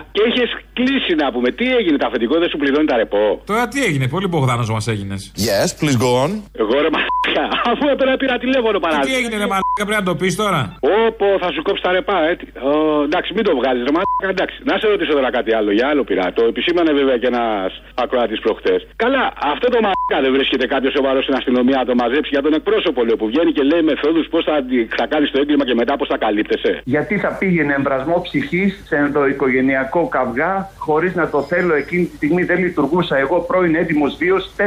[0.00, 1.48] 10 και είχες κλείσει να πούμε.
[1.58, 3.22] Τι έγινε, το αφεντικό δεν σου πληρώνει τα ρεπό.
[3.50, 5.20] Τώρα τι έγινε, πολύ Μπογδάνος μας έγινες.
[5.48, 6.30] Yes, please go on.
[6.62, 7.44] Εγώ ρε μαλάκα.
[7.72, 8.98] Αφού τώρα πήρα τηλέφωνο παρά.
[8.98, 10.60] Τι έγινε, ρε μαλάκα, πρέπει να το πεις τώρα.
[11.08, 12.36] Όπω θα σου κόψει τα ρεπά, ε.
[12.38, 14.04] τι- Ω, εντάξει, μην το βγάζεις, ρε μαλάκα.
[14.34, 14.56] Εντάξει.
[14.70, 15.70] Να σε ρωτήσω τώρα κάτι άλλο.
[15.78, 16.26] Για άλλο πειρά.
[16.32, 18.80] Το επισήμανε βέβαια και ένας ακροατής προχτές.
[18.96, 22.52] Καλά, αυτό το μαλάκα δεν βρίσκεται κάποιος σοβαρός στην αστυνομία να το μαζέψει για τον
[22.58, 24.54] εκπρόσωπο, λέω, που βγαίνει και λέει μεθόδου πώς θα,
[24.98, 26.72] θα κάνει το έγκλημα και μετά πώς θα καλύπτεσαι.
[26.84, 32.42] Γιατί θα πήγαινε εμβρασμό ψυχής σε ενδοοικογενειακό καυγά, χωρίς να το θέλω εκείνη τη στιγμή
[32.44, 34.62] δεν λειτουργούσα εγώ πρώην έντιμο βίος, 4.000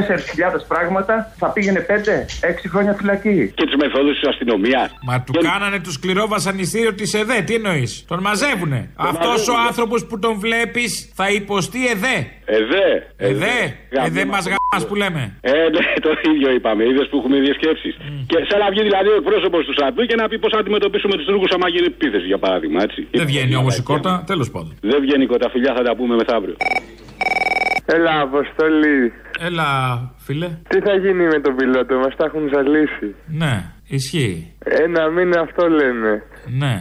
[0.67, 3.51] πράγματα, θα πήγαινε 5-6 χρόνια φυλακή.
[3.55, 4.89] Και τι μεθόδους της αστυνομίας.
[5.03, 8.89] Μα του κάνανε το σκληρό βασανιστήριο της ΕΔΕ, τι εννοείς; Τον μαζεύουνε.
[8.95, 9.67] Αυτός ο μαζεύουνε.
[9.67, 12.17] άνθρωπος που τον βλέπεις θα υποστεί ΕΔΕ.
[12.59, 12.87] Εδέ.
[13.29, 13.57] ΕΔΕ,
[14.05, 15.21] ΕΔΕ μας γαμάς που λέμε.
[15.41, 16.81] Ε, ναι, το ίδιο είπαμε.
[16.89, 17.93] Είδες που έχουμε ίδιε σκέψεις.
[18.31, 21.13] Και σαν να βγει δηλαδή ο εκπρόσωπος του ΣΑΤΟΥ και να πει πώς θα αντιμετωπίσουμε
[21.17, 22.79] τους Τούρκους άμα γίνει επίθεση, για παράδειγμα.
[22.87, 22.99] Έτσι.
[23.19, 24.71] Δεν βγαίνει όμως η κότα, τέλος πάντων.
[24.91, 26.57] Δεν βγαίνει η κότα, φιλιά, θα τα πούμε μεθαύριο.
[27.85, 29.13] Έλα, Αποστολή.
[29.47, 29.69] Έλα,
[30.25, 30.47] φίλε.
[30.69, 33.15] Τι θα γίνει με τον πιλότο, μας τα έχουν ζαλίσει.
[33.41, 33.55] Ναι,
[33.87, 34.53] ισχύει.
[34.85, 36.23] Ένα μήνα αυτό λένε.
[36.61, 36.73] Ναι.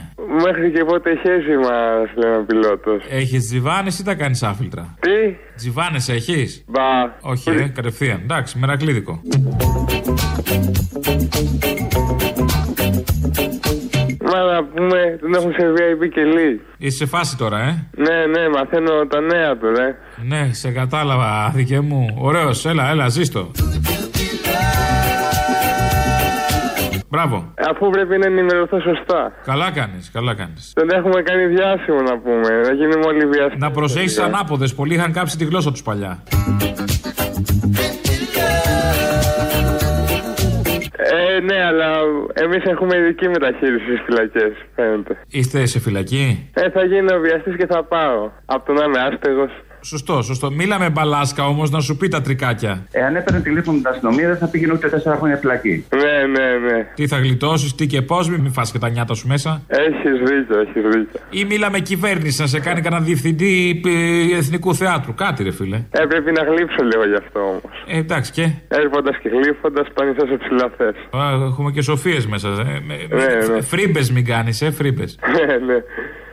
[0.45, 3.05] Μέχρι και πότε χέζει μας, λέει ο πιλότος.
[3.11, 6.83] Έχεις τζιβάνες ή τα κάνεις άφιλτρα; Τι; Τζιβάνες έχεις; Μπα.
[7.31, 8.21] Όχι, ε, κατευθείαν.
[8.23, 9.23] Εντάξει, μερακλείδικο.
[14.39, 16.61] Μα να πούμε, τον έχουν σε VIP και λίγοι.
[16.79, 19.97] Είσαι σε φάση τώρα, ε; Ναι, ναι, μαθαίνω τα νέα του, ρε.
[20.29, 22.17] Ναι, σε κατάλαβα, δικέ μου.
[22.19, 23.51] Ωραίος, έλα, έλα, ζήστο.
[27.11, 27.55] Μπράβο.
[27.71, 29.33] Αφού πρέπει να ενημερωθώ σωστά.
[29.45, 30.73] Καλά κάνεις, καλά κάνεις.
[30.75, 32.61] Τον έχουμε κάνει διάσημο να πούμε.
[32.67, 33.59] Να γίνουμε όλοι διάσημοι.
[33.61, 34.75] Να προσέχεις ανάποδες.
[34.75, 36.23] Πολλοί είχαν κάψει τη γλώσσα τους παλιά.
[41.43, 41.91] Ναι, αλλά
[42.33, 45.19] εμείς έχουμε ειδική μεταχείριση στις φυλακές, φαίνεται.
[45.31, 48.31] Είστε σε φυλακή; Ε, θα γίνω βιαστής και θα πάω.
[48.47, 49.47] Από το να είμαι άστεγο.
[49.81, 50.51] Σωστό, σωστό.
[50.51, 52.87] Μίλα με μπαλάσκα όμως να σου πει τα τρικάκια.
[52.91, 55.85] Εάν έπαιρνε τηλέφωνο με την αστυνομία, δεν θα πήγαινε ούτε τέσσερα χρόνια φυλακή.
[55.95, 56.87] Ναι, ναι, ναι.
[56.95, 59.63] Τι θα γλιτώσεις, τι και πώς, μην φας και τα νιάτα σου μέσα.
[59.67, 61.21] Έχεις δίκιο, έχεις δίκιο.
[61.31, 65.15] Ή μίλα με κυβέρνηση να σε κάνει κανένα διευθυντή ε, εθνικού θεάτρου.
[65.15, 65.77] Κάτι ρε φίλε.
[65.91, 67.85] Ε, πρέπει να γλύψω λίγο γι' αυτό όμως.
[67.87, 71.19] Ε, εντάξει και; Έρχοντας και γλύφοντας, πάνε σε ψηλά θε.
[71.19, 72.49] Α, έχουμε και σοφίες μέσα.
[72.49, 72.83] Ε.
[72.87, 73.61] Ναι, ναι.
[73.61, 75.19] Φρίμπες μην κάνεις, ε, φρίμπες.
[75.37, 75.83] Ναι, ναι.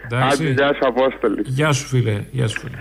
[0.06, 0.44] Εντάξει.
[0.44, 1.42] Άντε, γεια σου, Απόστολη.
[1.46, 2.78] Γεια σου φίλε, γεια σου φίλε.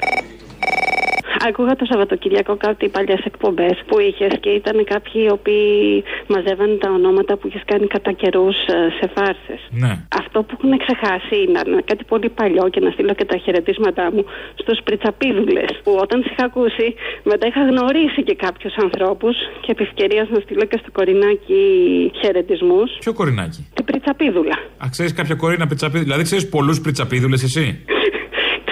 [1.49, 6.91] Άκουγα το Σαββατοκύριακο κάτι παλιές εκπομπές που είχες και ήταν κάποιοι οι οποίοι μαζεύαν τα
[6.91, 8.57] ονόματα που είχες κάνει κατά καιρούς
[8.99, 9.61] σε φάρσες.
[9.71, 9.93] Ναι.
[10.21, 14.25] Αυτό που έχουν ξεχάσει ήταν κάτι πολύ παλιό και να στείλω και τα χαιρετίσματά μου
[14.55, 15.71] στους πριτσαπίδουλες.
[15.85, 16.87] Που όταν σε είχα ακούσει,
[17.23, 21.63] μετά είχα γνωρίσει και κάποιους ανθρώπους και επί ευκαιρίας να στείλω και στο κορινάκι
[22.21, 22.91] χαιρετισμούς.
[23.01, 24.57] Ποιο κορινάκι; Την πριτσαπίδουλα.
[24.85, 26.05] Α, ξέρεις κάποια κορίνα πριτσαπίδουλα.
[26.05, 27.85] Δηλαδή ξέρεις πολλούς πριτσαπίδουλες εσύ;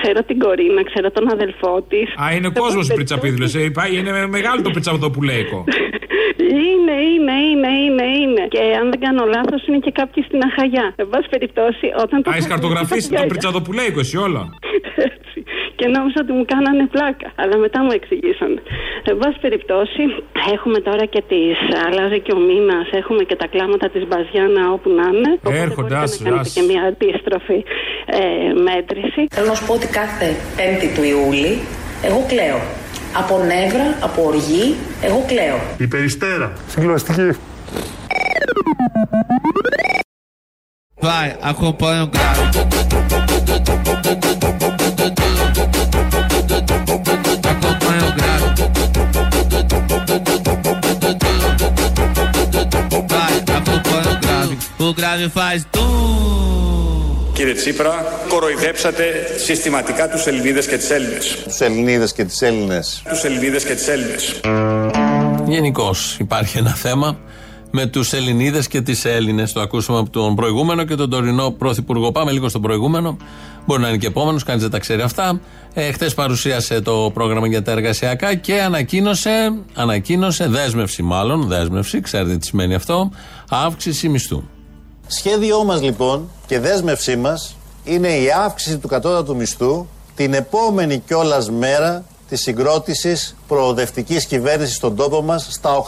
[0.03, 2.09] Ξέρω την κορίνα, ξέρω τον αδελφό της.
[2.23, 3.47] Α, είναι κόσμος οι πριτσαπίδουλε.
[3.95, 5.65] Είναι μεγάλο το πριτσαπιδοπουλέικο.
[6.39, 8.45] Είναι, είναι, είναι, είναι, είναι.
[8.55, 10.87] Και αν δεν κάνω λάθος, είναι και κάποιοι στην Αχαγιά.
[10.97, 12.31] Εν πάση περιπτώσει, όταν το.
[12.31, 14.41] Α, έχεις χαρτογραφήσει το πριτσαδοπουλέικο εσύ όλο.
[15.11, 15.39] Έτσι.
[15.79, 17.29] Και νόμιζα ότι μου κάνανε πλάκα.
[17.35, 18.61] Αλλά μετά μου εξηγήσανε.
[19.11, 20.03] Εν πάση περιπτώσει,
[20.55, 21.57] έχουμε τώρα και τις.
[21.87, 22.87] Αλλάζει και ο μήνας.
[23.01, 25.31] Έχουμε και τα κλάματα της Μπαζιάνα όπου να είναι.
[25.67, 27.59] Έρχονται, άσε, Κάνετε και μια αντίστροφη
[28.21, 29.21] ε, μέτρηση.
[29.35, 31.55] Θέλω να σου πω ότι κάθε 5η του Ιούλη
[32.09, 32.61] εγώ κλαίω.
[33.15, 35.61] Από νεύρα, από οργή, εγώ κλαίω.
[35.79, 36.53] Η περιστέρα.
[36.69, 37.37] Συγκλωστική.
[41.05, 42.35] Vai, acompanha o grau.
[54.79, 56.32] O grave faz tudo.
[57.43, 59.05] Κύριε Τσίπρα, κοροϊδέψατε
[59.37, 61.43] συστηματικά τους Ελληνίδες και τις Έλληνες.
[61.45, 63.03] Τους Ελληνίδες και τις Έλληνες.
[63.09, 64.41] Τους Ελληνίδες και τις Έλληνες.
[65.47, 67.19] Γενικώ υπάρχει ένα θέμα
[67.71, 69.53] με τους Ελληνίδες και τις Έλληνες.
[69.53, 72.13] Το ακούσαμε από τον προηγούμενο και τον τωρινό πρωθυπουργό.
[72.13, 73.17] Πάμε λίγο στον προηγούμενο.
[73.67, 75.41] Μπορεί να είναι και επόμενος, κανείς δεν τα ξέρει αυτά.
[75.75, 82.37] Ε, Χθες παρουσίασε το πρόγραμμα για τα εργασιακά και ανακοίνωσε, ανακοίνωσε δέσμευση, μάλλον δέσμευση, ξέρετε
[82.37, 83.11] τι σημαίνει αυτό,
[83.49, 84.43] αύξηση μισθού.
[85.07, 91.51] Σχέδιό μας λοιπόν και δέσμευσή μας είναι η αύξηση του κατώτατου μισθού την επόμενη κιόλας
[91.51, 95.85] μέρα της συγκρότησης προοδευτικής κυβέρνησης στον τόπο μας στα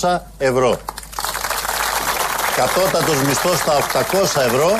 [0.00, 0.76] 800 ευρώ.
[2.56, 4.70] Κατώτατος μισθός στα 800 ευρώ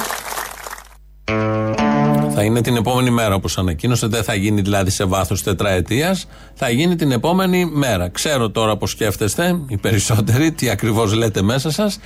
[2.39, 4.07] Θα είναι την επόμενη μέρα όπως ανακοίνωσε.
[4.07, 6.29] Δεν θα γίνει δηλαδή σε βάθος τετραετίας.
[6.55, 8.09] Θα γίνει την επόμενη μέρα.
[8.09, 11.99] Ξέρω τώρα πώ σκέφτεστε οι περισσότεροι, τι ακριβώς λέτε μέσα σας.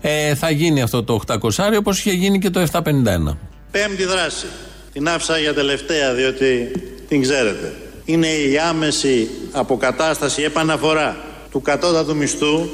[0.00, 3.36] Ε, θα γίνει αυτό το 800 όπως είχε γίνει και το 751.
[3.70, 4.46] Πέμπτη δράση.
[4.92, 6.70] Την άφησα για τελευταία διότι
[7.08, 7.74] την ξέρετε.
[8.04, 11.16] Είναι η άμεση αποκατάσταση επαναφορά
[11.50, 12.68] του κατώτατου μισθού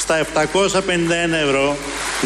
[0.00, 1.76] στα 751 ευρώ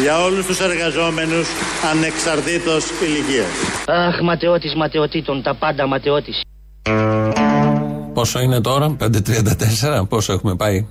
[0.01, 1.47] για όλους τους εργαζόμενους
[1.91, 3.51] ανεξαρτήτως ηλικίας.
[3.85, 6.41] Αχ, ματαιώτης ματαιωτήτων, τα πάντα ματαιώτης.
[8.13, 10.87] Πόσο είναι τώρα, 5.34, πόσο έχουμε πάει;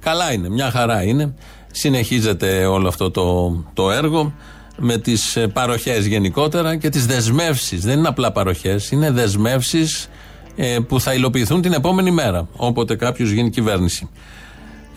[0.00, 1.34] Καλά είναι, μια χαρά είναι.
[1.72, 4.32] Συνεχίζεται όλο αυτό το, το έργο
[4.78, 7.84] με τις ε, παροχές γενικότερα και τις δεσμεύσεις.
[7.84, 10.08] Δεν είναι απλά παροχές, είναι δεσμεύσεις
[10.56, 14.08] ε, που θα υλοποιηθούν την επόμενη μέρα, όποτε κάποιος γίνει κυβέρνηση.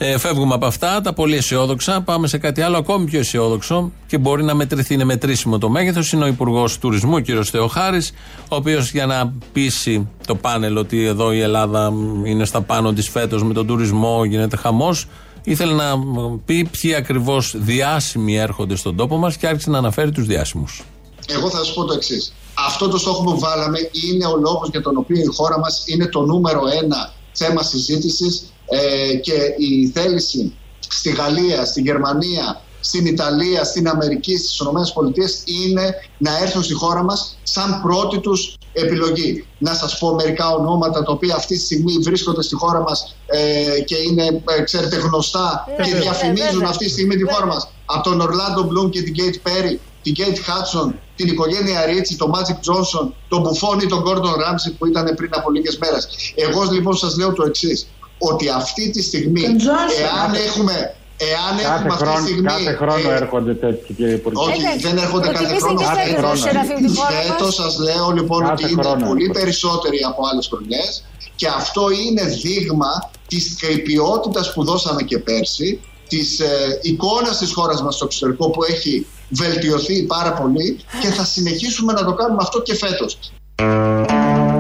[0.02, 2.02] Ε, φεύγουμε από αυτά, τα πολύ αισιόδοξα.
[2.02, 6.12] Πάμε σε κάτι άλλο ακόμη πιο αισιόδοξο και μπορεί να μετρηθεί, είναι μετρήσιμο το μέγεθος.
[6.12, 7.26] Είναι ο Υπουργός Τουρισμού, ο κ.
[7.44, 8.12] Θεοχάρης,
[8.50, 13.10] ο οποίος για να πείσει το πάνελ ότι εδώ η Ελλάδα είναι στα πάνω της
[13.10, 15.08] φέτος με τον τουρισμό, γίνεται χαμός,
[15.44, 16.00] ήθελε να
[16.46, 20.84] πει ποιοι ακριβώς διάσημοι έρχονται στον τόπο μας και άρχισε να αναφέρει τους διάσημους.
[21.28, 22.34] Εγώ θα σας πω το εξής.
[22.54, 23.78] Αυτό το στόχο που βάλαμε
[24.10, 28.52] είναι ο λόγος για τον οποίο η χώρα μας είναι το νούμερο ένα θέμα συζήτησης
[28.70, 30.54] ε, και η θέληση
[30.90, 35.12] στη Γαλλία, στη Γερμανία, στην Ιταλία, στην Αμερική, στις ΗΠΑ
[35.46, 39.46] είναι να έρθουν στη χώρα μας σαν πρώτη τους επιλογή.
[39.58, 43.82] Να σας πω μερικά ονόματα τα οποία αυτή τη στιγμή βρίσκονται στη χώρα μας ε,
[43.82, 47.72] και είναι, ε, ξέρετε, γνωστά και διαφημίζουν αυτή τη στιγμή τη χώρα μας.
[47.86, 52.30] Από τον Ορλάντο Μπλουμ και την Κέιτ Πέρι, την Κέιτ Χάτσον, την οικογένεια Ρίτσι, τον
[52.30, 56.08] Μάτζικ Τζόνσον, τον Μπουφόνι, τον Γκόρντον Ράμσι που ήταν πριν από λίγες μέρες.
[56.36, 57.88] Εγώ λοιπόν σας λέω το εξής
[58.20, 60.94] ότι αυτή τη στιγμή, εάν έχουμε
[61.32, 62.48] Εάν κάθε έχουμε αυτή χρόνο, τη στιγμή.
[62.48, 64.40] Κάθε χρόνο ε, έρχονται τέτοιοι κύριε Υπουργέ.
[64.50, 65.80] όχι, δεν έρχονται κάθε Προτιμήσεις χρόνο.
[65.80, 66.36] και Κάθε φέτος, χρόνο.
[66.36, 67.74] Σεραφείμ, τη χώρα Φέτος μας.
[67.74, 69.40] σας λέω λοιπόν Κάθε ότι είναι χρόνο πολύ έρχονται.
[69.40, 71.04] περισσότεροι από άλλες χρονιές
[71.36, 72.92] και αυτό είναι δείγμα
[73.28, 78.64] της ποιότητας που δώσαμε και πέρσι της ε, εικόνας της χώρας μας στο εξωτερικό που
[78.64, 83.18] έχει βελτιωθεί πάρα πολύ και θα συνεχίσουμε να το κάνουμε αυτό και φέτος.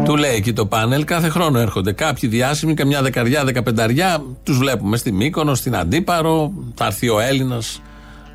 [0.09, 4.23] Του λέει εκεί το πάνελ, κάθε χρόνο έρχονται κάποιοι διάσημοι, καμιά δεκαριά, δεκαπενταριά.
[4.43, 6.53] Τους βλέπουμε στη Μύκονο, στην Αντίπαρο.
[6.75, 7.81] Θα έρθει ο Έλληνας,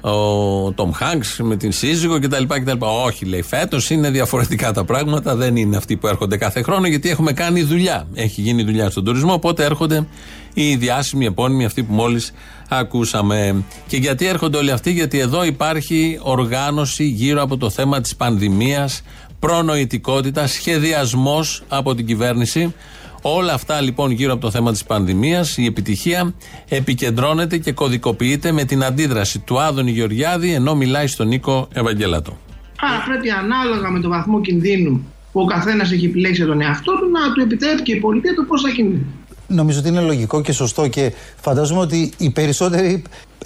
[0.00, 2.44] ο Τόμ Χάγκ με την σύζυγο κτλ.
[2.46, 2.76] κτλ.
[3.06, 5.36] Όχι, λέει, φέτος είναι διαφορετικά τα πράγματα.
[5.36, 8.06] Δεν είναι αυτοί που έρχονται κάθε χρόνο, γιατί έχουμε κάνει δουλειά.
[8.14, 10.06] Έχει γίνει δουλειά στον τουρισμό, οπότε έρχονται
[10.54, 12.32] οι διάσημοι επώνυμοι, αυτοί που μόλις
[12.68, 13.64] ακούσαμε.
[13.86, 19.02] Και γιατί έρχονται όλοι αυτοί, γιατί εδώ υπάρχει οργάνωση γύρω από το θέμα της πανδημίας
[19.44, 22.74] προνοητικότητα, σχεδιασμός από την κυβέρνηση.
[23.22, 26.34] Όλα αυτά λοιπόν γύρω από το θέμα της πανδημίας, η επιτυχία
[26.68, 32.38] επικεντρώνεται και κωδικοποιείται με την αντίδραση του Άδωνη Γεωργιάδη ενώ μιλάει στον Νίκο Ευαγγελάτο.
[32.80, 36.92] Άρα πρέπει ανάλογα με το βαθμό κινδύνου που ο καθένας έχει επιλέξει για τον εαυτό
[36.92, 39.06] του να του επιτρέπει και η πολιτεία το πώς θα κινδύνει.
[39.54, 43.02] Νομίζω ότι είναι λογικό και σωστό και φαντάζομαι ότι οι περισσότεροι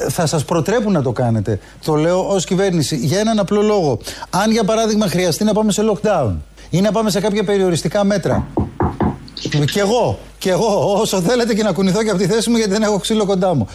[0.08, 1.58] θα σας προτρέπουν να το κάνετε.
[1.84, 3.98] Το λέω ως κυβέρνηση για έναν απλό λόγο.
[4.30, 6.34] Αν για παράδειγμα χρειαστεί να πάμε σε lockdown
[6.70, 8.46] ή να πάμε σε κάποια περιοριστικά μέτρα.
[9.72, 12.70] Κι εγώ, κι εγώ, όσο θέλετε και να κουνηθώ και από τη θέση μου γιατί
[12.70, 13.66] δεν έχω ξύλο κοντά μου.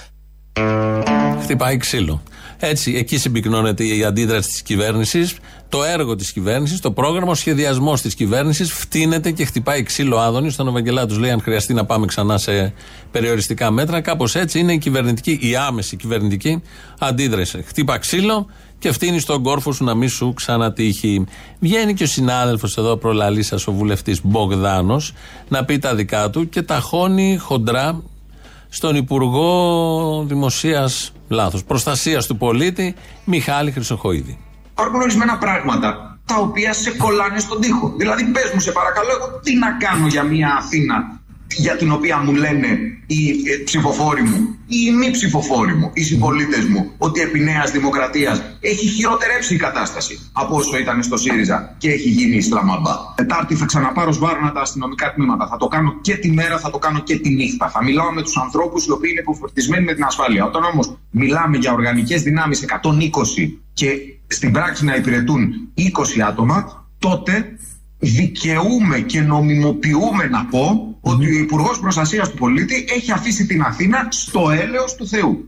[1.41, 2.21] Χτυπάει ξύλο.
[2.65, 5.35] Έτσι, εκεί συμπυκνώνεται η αντίδραση της κυβέρνησης,
[5.69, 10.49] το έργο της κυβέρνησης, το πρόγραμμα, ο σχεδιασμός της κυβέρνησης φτύνεται και χτυπάει ξύλο άδωνη.
[10.49, 12.73] Στον Ευαγγελάτο λέει: Αν χρειαστεί να πάμε ξανά σε
[13.11, 16.61] περιοριστικά μέτρα, κάπως έτσι είναι η κυβερνητική, η άμεση κυβερνητική
[16.99, 17.63] αντίδραση.
[17.67, 18.47] Χτύπα ξύλο
[18.79, 21.25] και φτύνει στον κόρφο σου να μην σου ξανατύχει.
[21.59, 25.13] Βγαίνει και ο συνάδελφος εδώ, προλαλή σα, ο βουλευτής Μπογδάνος,
[25.47, 28.03] να πει τα δικά του και ταχώνει χοντρά
[28.75, 32.95] στον Υπουργό Δημοσίας, λάθος, Προστασίας του Πολίτη,
[33.25, 34.37] Μιχάλη Χρυσοχοίδη.
[34.71, 37.93] Υπάρχουν ορισμένα πράγματα τα οποία σε κολλάνε στον τοίχο.
[37.97, 41.22] Δηλαδή, πες μου, σε παρακαλώ, εγώ τι να κάνω για μια Αθήνα
[41.57, 42.67] για την οποία μου λένε
[43.05, 47.71] οι ε, ψηφοφόροι μου ή οι μη ψηφοφόροι μου, οι συμπολίτες μου, ότι επί Νέας
[47.71, 52.95] Δημοκρατίας έχει χειροτερέψει η κατάσταση από όσο ήταν στο ΣΥΡΙΖΑ και έχει γίνει Ισλαμαμπά.
[53.15, 55.47] Τετάρτη θα ξαναπάρω σβάρνα τα αστυνομικά τμήματα.
[55.47, 57.69] Θα το κάνω και τη μέρα, θα το κάνω και τη νύχτα.
[57.69, 60.45] Θα μιλάω με τους ανθρώπους οι οποίοι είναι υποφορτισμένοι με την ασφάλεια.
[60.45, 63.87] Όταν όμω μιλάμε για οργανικές δυνάμεις 120 και
[64.27, 65.53] στην πράξη να υπηρετούν
[66.17, 67.57] 20 άτομα, τότε
[68.03, 74.07] δικαιούμε και νομιμοποιούμε να πω ότι ο Υπουργός Προστασίας του Πολίτη έχει αφήσει την Αθήνα
[74.09, 75.47] στο έλεος του Θεού.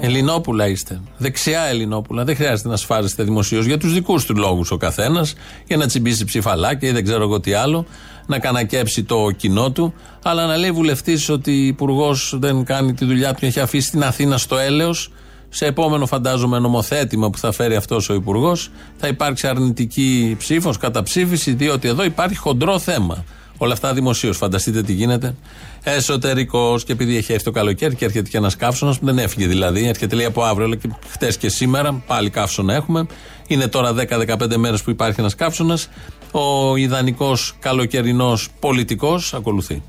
[0.00, 1.00] Ελληνόπουλα είστε.
[1.16, 2.24] Δεξιά Ελληνόπουλα.
[2.24, 5.34] Δεν χρειάζεται να σφάζεστε δημοσίως για τους δικούς του λόγους ο καθένας,
[5.66, 7.86] για να τσιμπήσει ψηφαλάκια ή δεν ξέρω εγώ τι άλλο,
[8.26, 9.94] να κανακέψει το κοινό του.
[10.22, 13.90] Αλλά να λέει βουλευτής ότι ο Υπουργός δεν κάνει τη δουλειά του και έχει αφήσει
[13.90, 15.10] την Αθήνα στο έλεος
[15.48, 21.52] σε επόμενο φαντάζομαι νομοθέτημα που θα φέρει αυτός ο Υπουργός θα υπάρξει αρνητική ψήφος, καταψήφιση,
[21.52, 23.24] διότι εδώ υπάρχει χοντρό θέμα.
[23.58, 24.36] Όλα αυτά δημοσίως.
[24.36, 25.34] Φανταστείτε τι γίνεται.
[25.82, 29.46] Εσωτερικός και επειδή έχει έρθει το καλοκαίρι και έρχεται και ένας καύσωνας που δεν έφυγε
[29.46, 29.88] δηλαδή.
[29.88, 33.06] Έρχεται λέει από αύριο, αλλά και χτες και σήμερα πάλι καύσωνα έχουμε.
[33.46, 35.88] Είναι τώρα 10-15 μέρες που υπάρχει ένας καύσωνας.
[36.30, 39.82] Ο ιδανικός καλοκαιρινός πολιτικός ακολουθεί.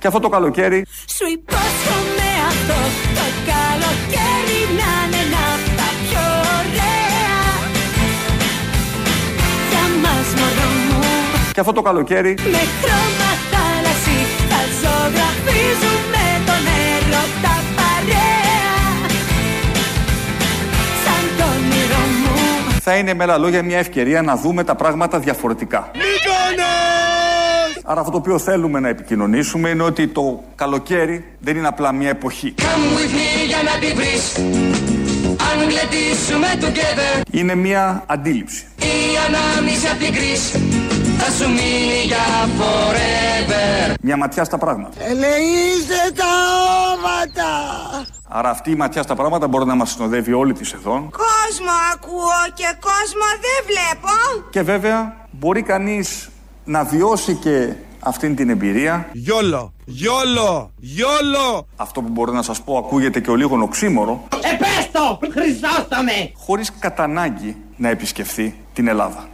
[0.00, 0.86] Και αυτό το καλοκαίρι.
[1.16, 2.78] Σου υπόσχομαι αυτό
[3.16, 6.24] το καλοκαίρι να είναι ένα απ' τα πιο
[6.58, 7.42] ωραία.
[9.70, 11.00] Για μας μωρό μου.
[11.52, 12.34] Και αυτό το καλοκαίρι.
[12.54, 14.18] Με χρώμα θάλασσι
[14.50, 18.78] θα ζωγραφίζουμε τον έρωτα παρέα.
[21.04, 22.34] Σαν το όνειρό μου.
[22.82, 25.90] Θα είναι με άλλα λόγια μια ευκαιρία να δούμε τα πράγματα διαφορετικά.
[27.84, 32.08] Άρα αυτό το οποίο θέλουμε να επικοινωνήσουμε είναι ότι το καλοκαίρι δεν είναι απλά μια
[32.08, 32.54] εποχή.
[32.58, 34.36] Come with me για να τη βρεις
[35.52, 38.64] Αν γλεντήσουμε together Είναι μια αντίληψη.
[38.78, 40.58] Η ανάμνηση απ' την κρίση
[41.18, 42.18] Θα σου μείνει για
[42.58, 44.96] forever Μια ματιά στα πράγματα.
[45.04, 46.32] Ελεήστε τα
[46.92, 47.50] όματα
[48.28, 51.10] Άρα αυτή η ματιά στα πράγματα μπορεί να μας συνοδεύει όλη της σεζόν.
[51.10, 56.28] Κόσμο ακούω και κόσμο δεν βλέπω Και βέβαια μπορεί κανείς
[56.70, 59.08] να βιώσει και αυτήν την εμπειρία.
[59.12, 64.24] Γιόλο, γιόλο, γιόλο Αυτό που μπορώ να σας πω ακούγεται και ο λίγο οξύμορο.
[64.52, 69.28] Επέστο, Χρυσόστομε χωρίς κατά ανάγκη να επισκεφθεί την Ελλάδα.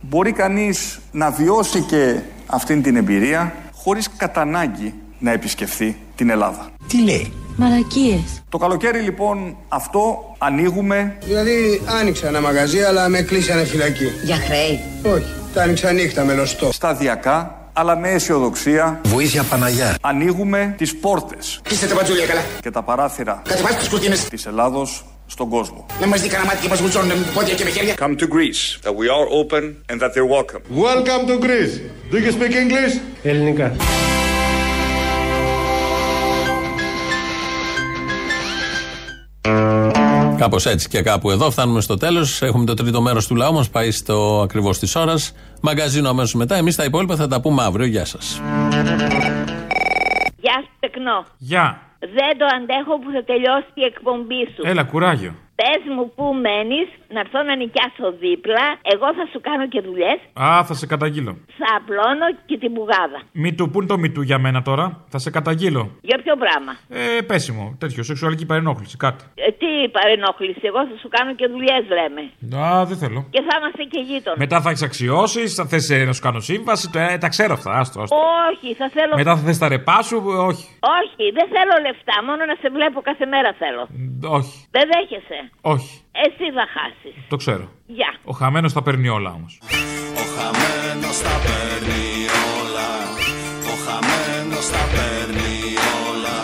[0.00, 6.70] Μπορεί κανείς να βιώσει και αυτήν την εμπειρία χωρίς κατά ανάγκη να επισκεφθεί την Ελλάδα.
[6.88, 13.64] Τι λέει; Μαρακίες Το καλοκαίρι λοιπόν αυτό ανοίγουμε Δηλαδή άνοιξα ένα μαγαζί αλλά με κλείσανε
[13.64, 14.06] φυλακή.
[14.24, 14.80] Για χρέη
[15.14, 16.72] Όχι, τα άνοιξα νύχτα με λωστό.
[16.72, 19.94] σταδιακά αλλά με αισιοδοξία Βοήθεια Παναγιά.
[20.00, 22.40] ανοίγουμε τις πόρτες Είστε τα μπατζούλια καλά.
[22.60, 24.24] και τα παράθυρα Κατεβάστε τις κουρτίνες.
[24.24, 25.86] της Ελλάδος στον κόσμο.
[26.00, 27.94] Να μας δει κανένα μάτι και μας γουτσώνουν με πόδια και με χέρια.
[27.98, 30.62] Come to Greece, that we are open and that they're welcome.
[30.86, 31.74] Welcome to Greece.
[32.10, 33.00] Do you speak English?
[33.22, 33.72] Ελληνικά.
[40.38, 42.42] Κάπως έτσι και κάπου εδώ φτάνουμε στο τέλος.
[42.42, 45.32] Έχουμε το τρίτο μέρος του λαού μας πάει στο ακριβώς της ώρας.
[45.60, 46.56] Μαγκαζίνο αμέσως μετά.
[46.56, 47.86] Εμείς τα υπόλοιπα θα τα πούμε αύριο.
[47.86, 48.40] Γεια σας.
[50.40, 51.24] Γεια σου, τεκνό.
[51.38, 51.80] Γεια.
[51.98, 54.62] Δεν το αντέχω που θα τελειώσει η εκπομπή σου.
[54.64, 55.34] Έλα, κουράγιο.
[55.60, 58.64] Πες μου πού μένεις, να έρθω να νοικιάσω δίπλα.
[58.94, 60.18] Εγώ θα σου κάνω και δουλειές.
[60.32, 61.32] Α, θα σε καταγγείλω.
[61.58, 63.18] Θα απλώνω και την μπουγάδα.
[63.32, 65.82] Μη του, πού είναι το μη του για μένα τώρα; Θα σε καταγγείλω.
[66.00, 67.76] Για ποιο πράγμα; Ε, πέσιμο.
[67.78, 69.24] Τέτοιο, σεξουαλική παρενόχληση, κάτι.
[69.34, 72.22] Ε, τι παρενόχληση, εγώ θα σου κάνω και δουλειές, βρέμε.
[72.64, 73.26] Α, δεν θέλω.
[73.30, 74.38] Και θα είμαστε και γείτονες.
[74.38, 76.90] Μετά θα έχεις αξιώσεις, θα θες να σου κάνω σύμβαση.
[76.94, 78.00] Ε, τα ξέρω αυτά, άστο.
[78.02, 78.16] άστο.
[78.50, 79.14] Όχι, θα θέλω.
[79.16, 80.66] Μετά θα θες τα ρεπά σου, ε, όχι.
[81.00, 83.82] Όχι, δεν θέλω λεφτά, μόνο να σε βλέπω κάθε μέρα θέλω.
[84.38, 84.66] Όχι.
[84.70, 85.45] Δεν δέχεσαι.
[85.60, 86.00] Όχι.
[86.12, 87.14] Εσύ θα χάσεις.
[87.28, 87.68] Το ξέρω.
[87.86, 88.14] Γεια.
[88.24, 89.58] Ο χαμένος τα παίρνει όλα όμως.
[90.22, 92.04] Ο χαμένος τα παίρνει
[92.60, 92.88] όλα.
[93.72, 95.52] Ο χαμένος τα παίρνει
[96.10, 96.36] όλα.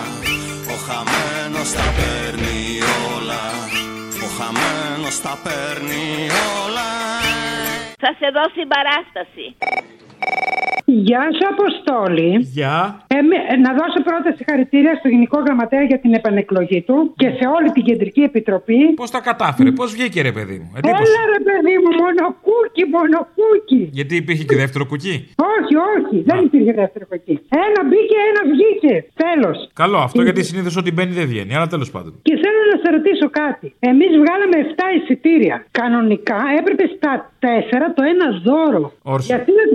[0.75, 2.59] Ο χαμένος τα παίρνει
[3.15, 3.43] όλα.
[4.25, 6.05] Ο χαμένος τα παίρνει
[6.65, 6.89] όλα.
[8.05, 9.45] Θα σε δώσει παράσταση.
[11.09, 12.31] Γεια σου, Αποστόλη.
[12.59, 12.77] Γεια.
[13.17, 17.45] Ε, με- να δώσω πρώτα συγχαρητήρια στο Γενικό Γραμματέα για την επανεκλογή του και σε
[17.57, 18.81] όλη την Κεντρική Επιτροπή.
[19.01, 20.69] Πώς τα κατάφερε, πώς βγήκε ρε παιδί μου.
[20.79, 21.03] Εντύπωση.
[21.13, 23.81] Έλα ρε παιδί μου, μονοκούκι, μονοκούκι.
[23.99, 25.15] Γιατί υπήρχε και δεύτερο κουκί;
[25.55, 27.35] Όχι, όχι, δεν υπήρχε δεύτερο κουκί.
[27.67, 28.95] Ένα μπήκε, ένα βγήκε.
[29.25, 29.57] Τέλος.
[29.83, 32.13] Καλό αυτό γιατί συνήθως ό,τι μπαίνει δεν βγαίνει, αλλά τέλος πάντων.
[32.29, 33.67] Και θέλω να σε ρωτήσω κάτι.
[33.91, 35.57] Εμείς βγάλαμε 7 εισιτήρια.
[35.81, 38.85] Κανονικά έπρεπε στα 4 το ένα δώρο.
[39.03, 39.27] Όρσε.
[39.33, 39.69] Γιατί δεν.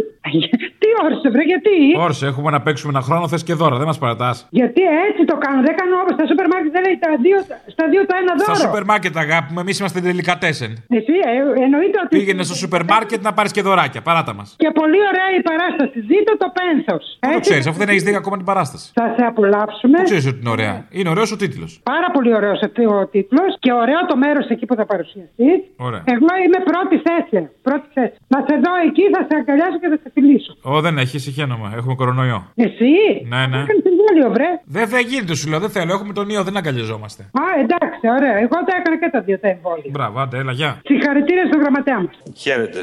[0.82, 1.76] Τι όρσε, βρε, γιατί;
[2.06, 4.48] Όρσε, έχουμε να παίξουμε ένα χρόνο, θες και δώρα, δεν μας παρατάς.
[4.50, 5.60] Γιατί έτσι το κάνω.
[5.68, 6.72] Δεν κάνω όπως στα σούπερ μάρκετ.
[6.76, 7.38] Δεν λέει τα δύο,
[7.76, 8.56] στα δύο το ένα δώρο.
[8.56, 10.70] Στα σούπερ μάρκετ, αγάπη μου, εμείς είμαστε τελικά τέσσερ.
[11.00, 12.12] Εσύ, ε, εννοείται ότι.
[12.18, 14.48] Πήγαινε στο σούπερ μάρκετ να πάρεις και δωράκια, παράτα μας.
[14.64, 15.98] Και πολύ ωραία η παράσταση.
[16.12, 17.04] Ζήτω το πένθος.
[17.20, 18.86] Πού το ξέρεις, αφού δεν έχεις δει ακόμα την παράσταση.
[19.00, 19.98] Θα σε απολαύσουμε.
[19.98, 20.76] Πού ξέρεις ότι είναι ωραία.
[20.98, 21.72] Είναι ωραίος ο τίτλος.
[21.94, 22.60] Πάρα πολύ ωραίος
[23.02, 25.58] ο τίτλος και ωραίο το μέρος εκεί που θα παρουσιαστείς.
[25.88, 26.02] Ωραία.
[26.16, 27.50] Εγώ είμαι πρώτη θέση.
[27.68, 28.16] Πρώτη θέση.
[28.34, 30.54] Να σε δω εκεί, θα σε αγκαλιάσω και θα σε φιλήσω.
[30.62, 31.68] Ω, δεν έχει, ησυχαίνομαι.
[31.80, 32.40] Έχουμε κορονοϊό.
[32.56, 32.92] Εσύ;
[33.34, 33.60] Ναι, ναι.
[33.66, 34.50] Έκανε συμβόλαιο, βρε.
[34.66, 35.92] Δεν θα γίνεται, σου λέω, δεν θέλω.
[35.94, 37.22] Έχουμε τον ιό, δεν αγκαλιαζόμαστε.
[37.24, 38.36] Α, εντάξει, ωραία.
[38.46, 39.90] Εγώ τα έκανα και τα δύο τα εμβόλια.
[39.96, 40.72] Μπράβο, άντε, έλα, γεια.
[40.86, 42.16] Συγχαρητήρια στον γραμματέα μας.
[42.36, 42.80] Χαίρετε.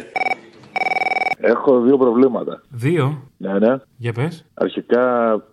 [1.47, 2.63] Έχω δύο προβλήματα.
[2.69, 3.75] Δύο; Ναι, ναι.
[3.97, 4.45] Για πες.
[4.55, 5.05] Αρχικά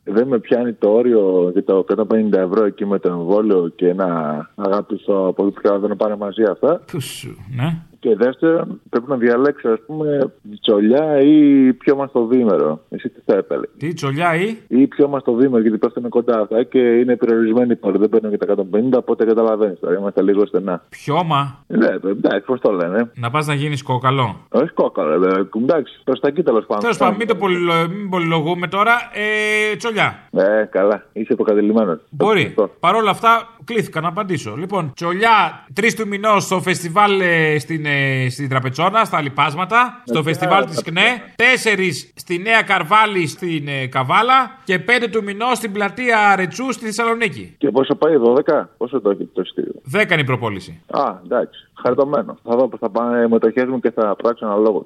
[0.04, 4.08] δεν με πιάνει το όριο για το 150 ευρώ εκεί με το εμβόλιο και να
[4.56, 6.82] αγάπησω πολιτικά δεν πάνε μαζί αυτά.
[6.92, 7.78] Πού σου, ναι.
[8.02, 10.32] Και δεύτερον, πρέπει να διαλέξω, ας πούμε,
[10.62, 12.82] τσολιά ή πιο μας το δίμερο.
[12.90, 16.40] Εσύ τι θα έπαιρνες; Τι, τσολιά ή; Ή πιο μας το δίμερο, γιατί πέφτουν κοντά
[16.40, 17.98] αυτά και είναι περιορισμένοι πόροι.
[17.98, 19.98] Δεν παίρνουν και τα 150, οπότε καταλαβαίνεις τώρα.
[19.98, 20.84] Είμαστε λίγο στενά.
[20.90, 21.64] Πιώμα.
[21.68, 23.12] Ναι, εντάξει, πώς το λένε.
[23.16, 24.36] Να πας να γίνεις κόκαλο.
[24.52, 25.48] Όχι κόκαλο, βέβαια.
[25.64, 26.82] Εντάξει, προς τα εκεί τέλος πάντων.
[26.82, 28.94] Τέλος πάντων, μην το πολυλο- μην πολυλογούμε τώρα.
[29.14, 30.20] Ε, τσολιά.
[30.32, 32.00] Ε, καλά, είσαι υποκατελημένο.
[32.10, 32.56] Μπορεί.
[32.80, 34.56] Παρ' όλα αυτά, κλήθηκα να απαντήσω.
[34.56, 40.04] Λοιπόν, τσολιά, τρεις του μηνός στο φεστιβάλ ε, στην, ε, στην Τραπετσόνα, στα Λιπάσματα.
[40.06, 41.34] Στο φεστιβάλ της ΚΝΕ.
[41.36, 44.58] Τέσσερις στη Νέα Καρβάλη στην ε, Καβάλα.
[44.64, 47.56] Και πέντε του μηνός στην πλατεία Ρετσού στη Θεσσαλονίκη.
[47.58, 48.14] Και πόσο πάει,
[48.58, 49.74] 12, πόσο το έχει το ειστήριο.
[49.84, 50.82] Δέκα είναι η προπόληση.
[50.88, 52.38] Α, εντάξει, χαριτωμένο.
[52.44, 54.86] Θα δω πώς θα πάνε οι μετοχέ μου και θα πράξω ένα λόγο.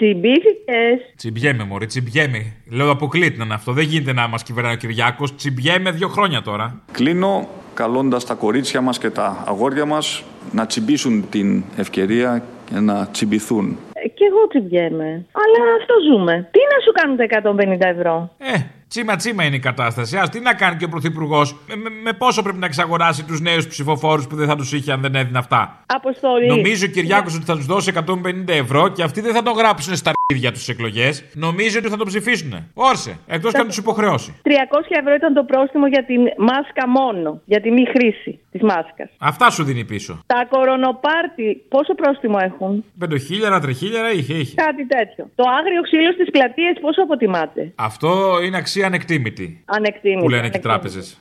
[0.00, 0.98] Τσιμπήθηκες.
[1.16, 2.52] Τσιμπιέμαι, Μωρή, τσιμπιέμαι.
[2.70, 3.72] Λέω αποκλείται να είναι αυτό.
[3.72, 5.34] Δεν γίνεται να μας κυβερνάει ο Κυριάκος.
[5.34, 6.80] Τσιμπιέμαι δύο χρόνια τώρα.
[6.92, 13.06] Κλείνω καλώντας τα κορίτσια μας και τα αγόρια μας να τσιμπήσουν την ευκαιρία και να
[13.06, 13.78] τσιμπηθούν.
[13.92, 15.26] Ε, Κι εγώ τσιμπιέμαι.
[15.42, 16.48] Αλλά αυτό ζούμε.
[16.50, 18.58] Τι να σου κάνουν τα 150 ευρώ; Ε,
[18.90, 20.16] τσίμα τσίμα είναι η κατάσταση.
[20.16, 23.40] Α τι να κάνει και ο Πρωθυπουργός; Με, με- με πόσο πρέπει να εξαγοράσει τους
[23.40, 26.46] νέους ψηφοφόρους που δεν θα τους είχε αν δεν έδινε αυτά; Αποστολή.
[26.46, 29.96] Νομίζω ο Κυριάκος ότι θα τους δώσει 150 ευρώ και αυτοί δεν θα τον γράψουν
[29.96, 31.24] στα αρχίδια τους εκλογές.
[31.34, 32.68] Νομίζω ότι θα τον ψηφίσουν.
[32.74, 33.18] Όρσε.
[33.26, 34.34] Εκτός και αν τους υποχρεώσει.
[34.42, 34.50] 300
[35.00, 37.40] ευρώ ήταν το πρόστιμο για τη μάσκα μόνο.
[37.44, 39.10] Για τη μη χρήση της μάσκας.
[39.18, 40.22] Αυτά σου δίνει πίσω.
[40.26, 44.54] Τα κορονοπάρτι πόσο πρόστιμο έχουν; Πεντοχίλιαρα, τριχίλιαρα είχε, είχε.
[44.54, 45.30] Κάτι τέτοιο.
[45.34, 47.72] Το άγριο ξύλο στις πλατείες πόσο αποτιμάτε.
[47.74, 49.62] Αυτό είναι αξία ανεκτήμητη.
[50.22, 51.18] Που λένε και οι τράπεζες.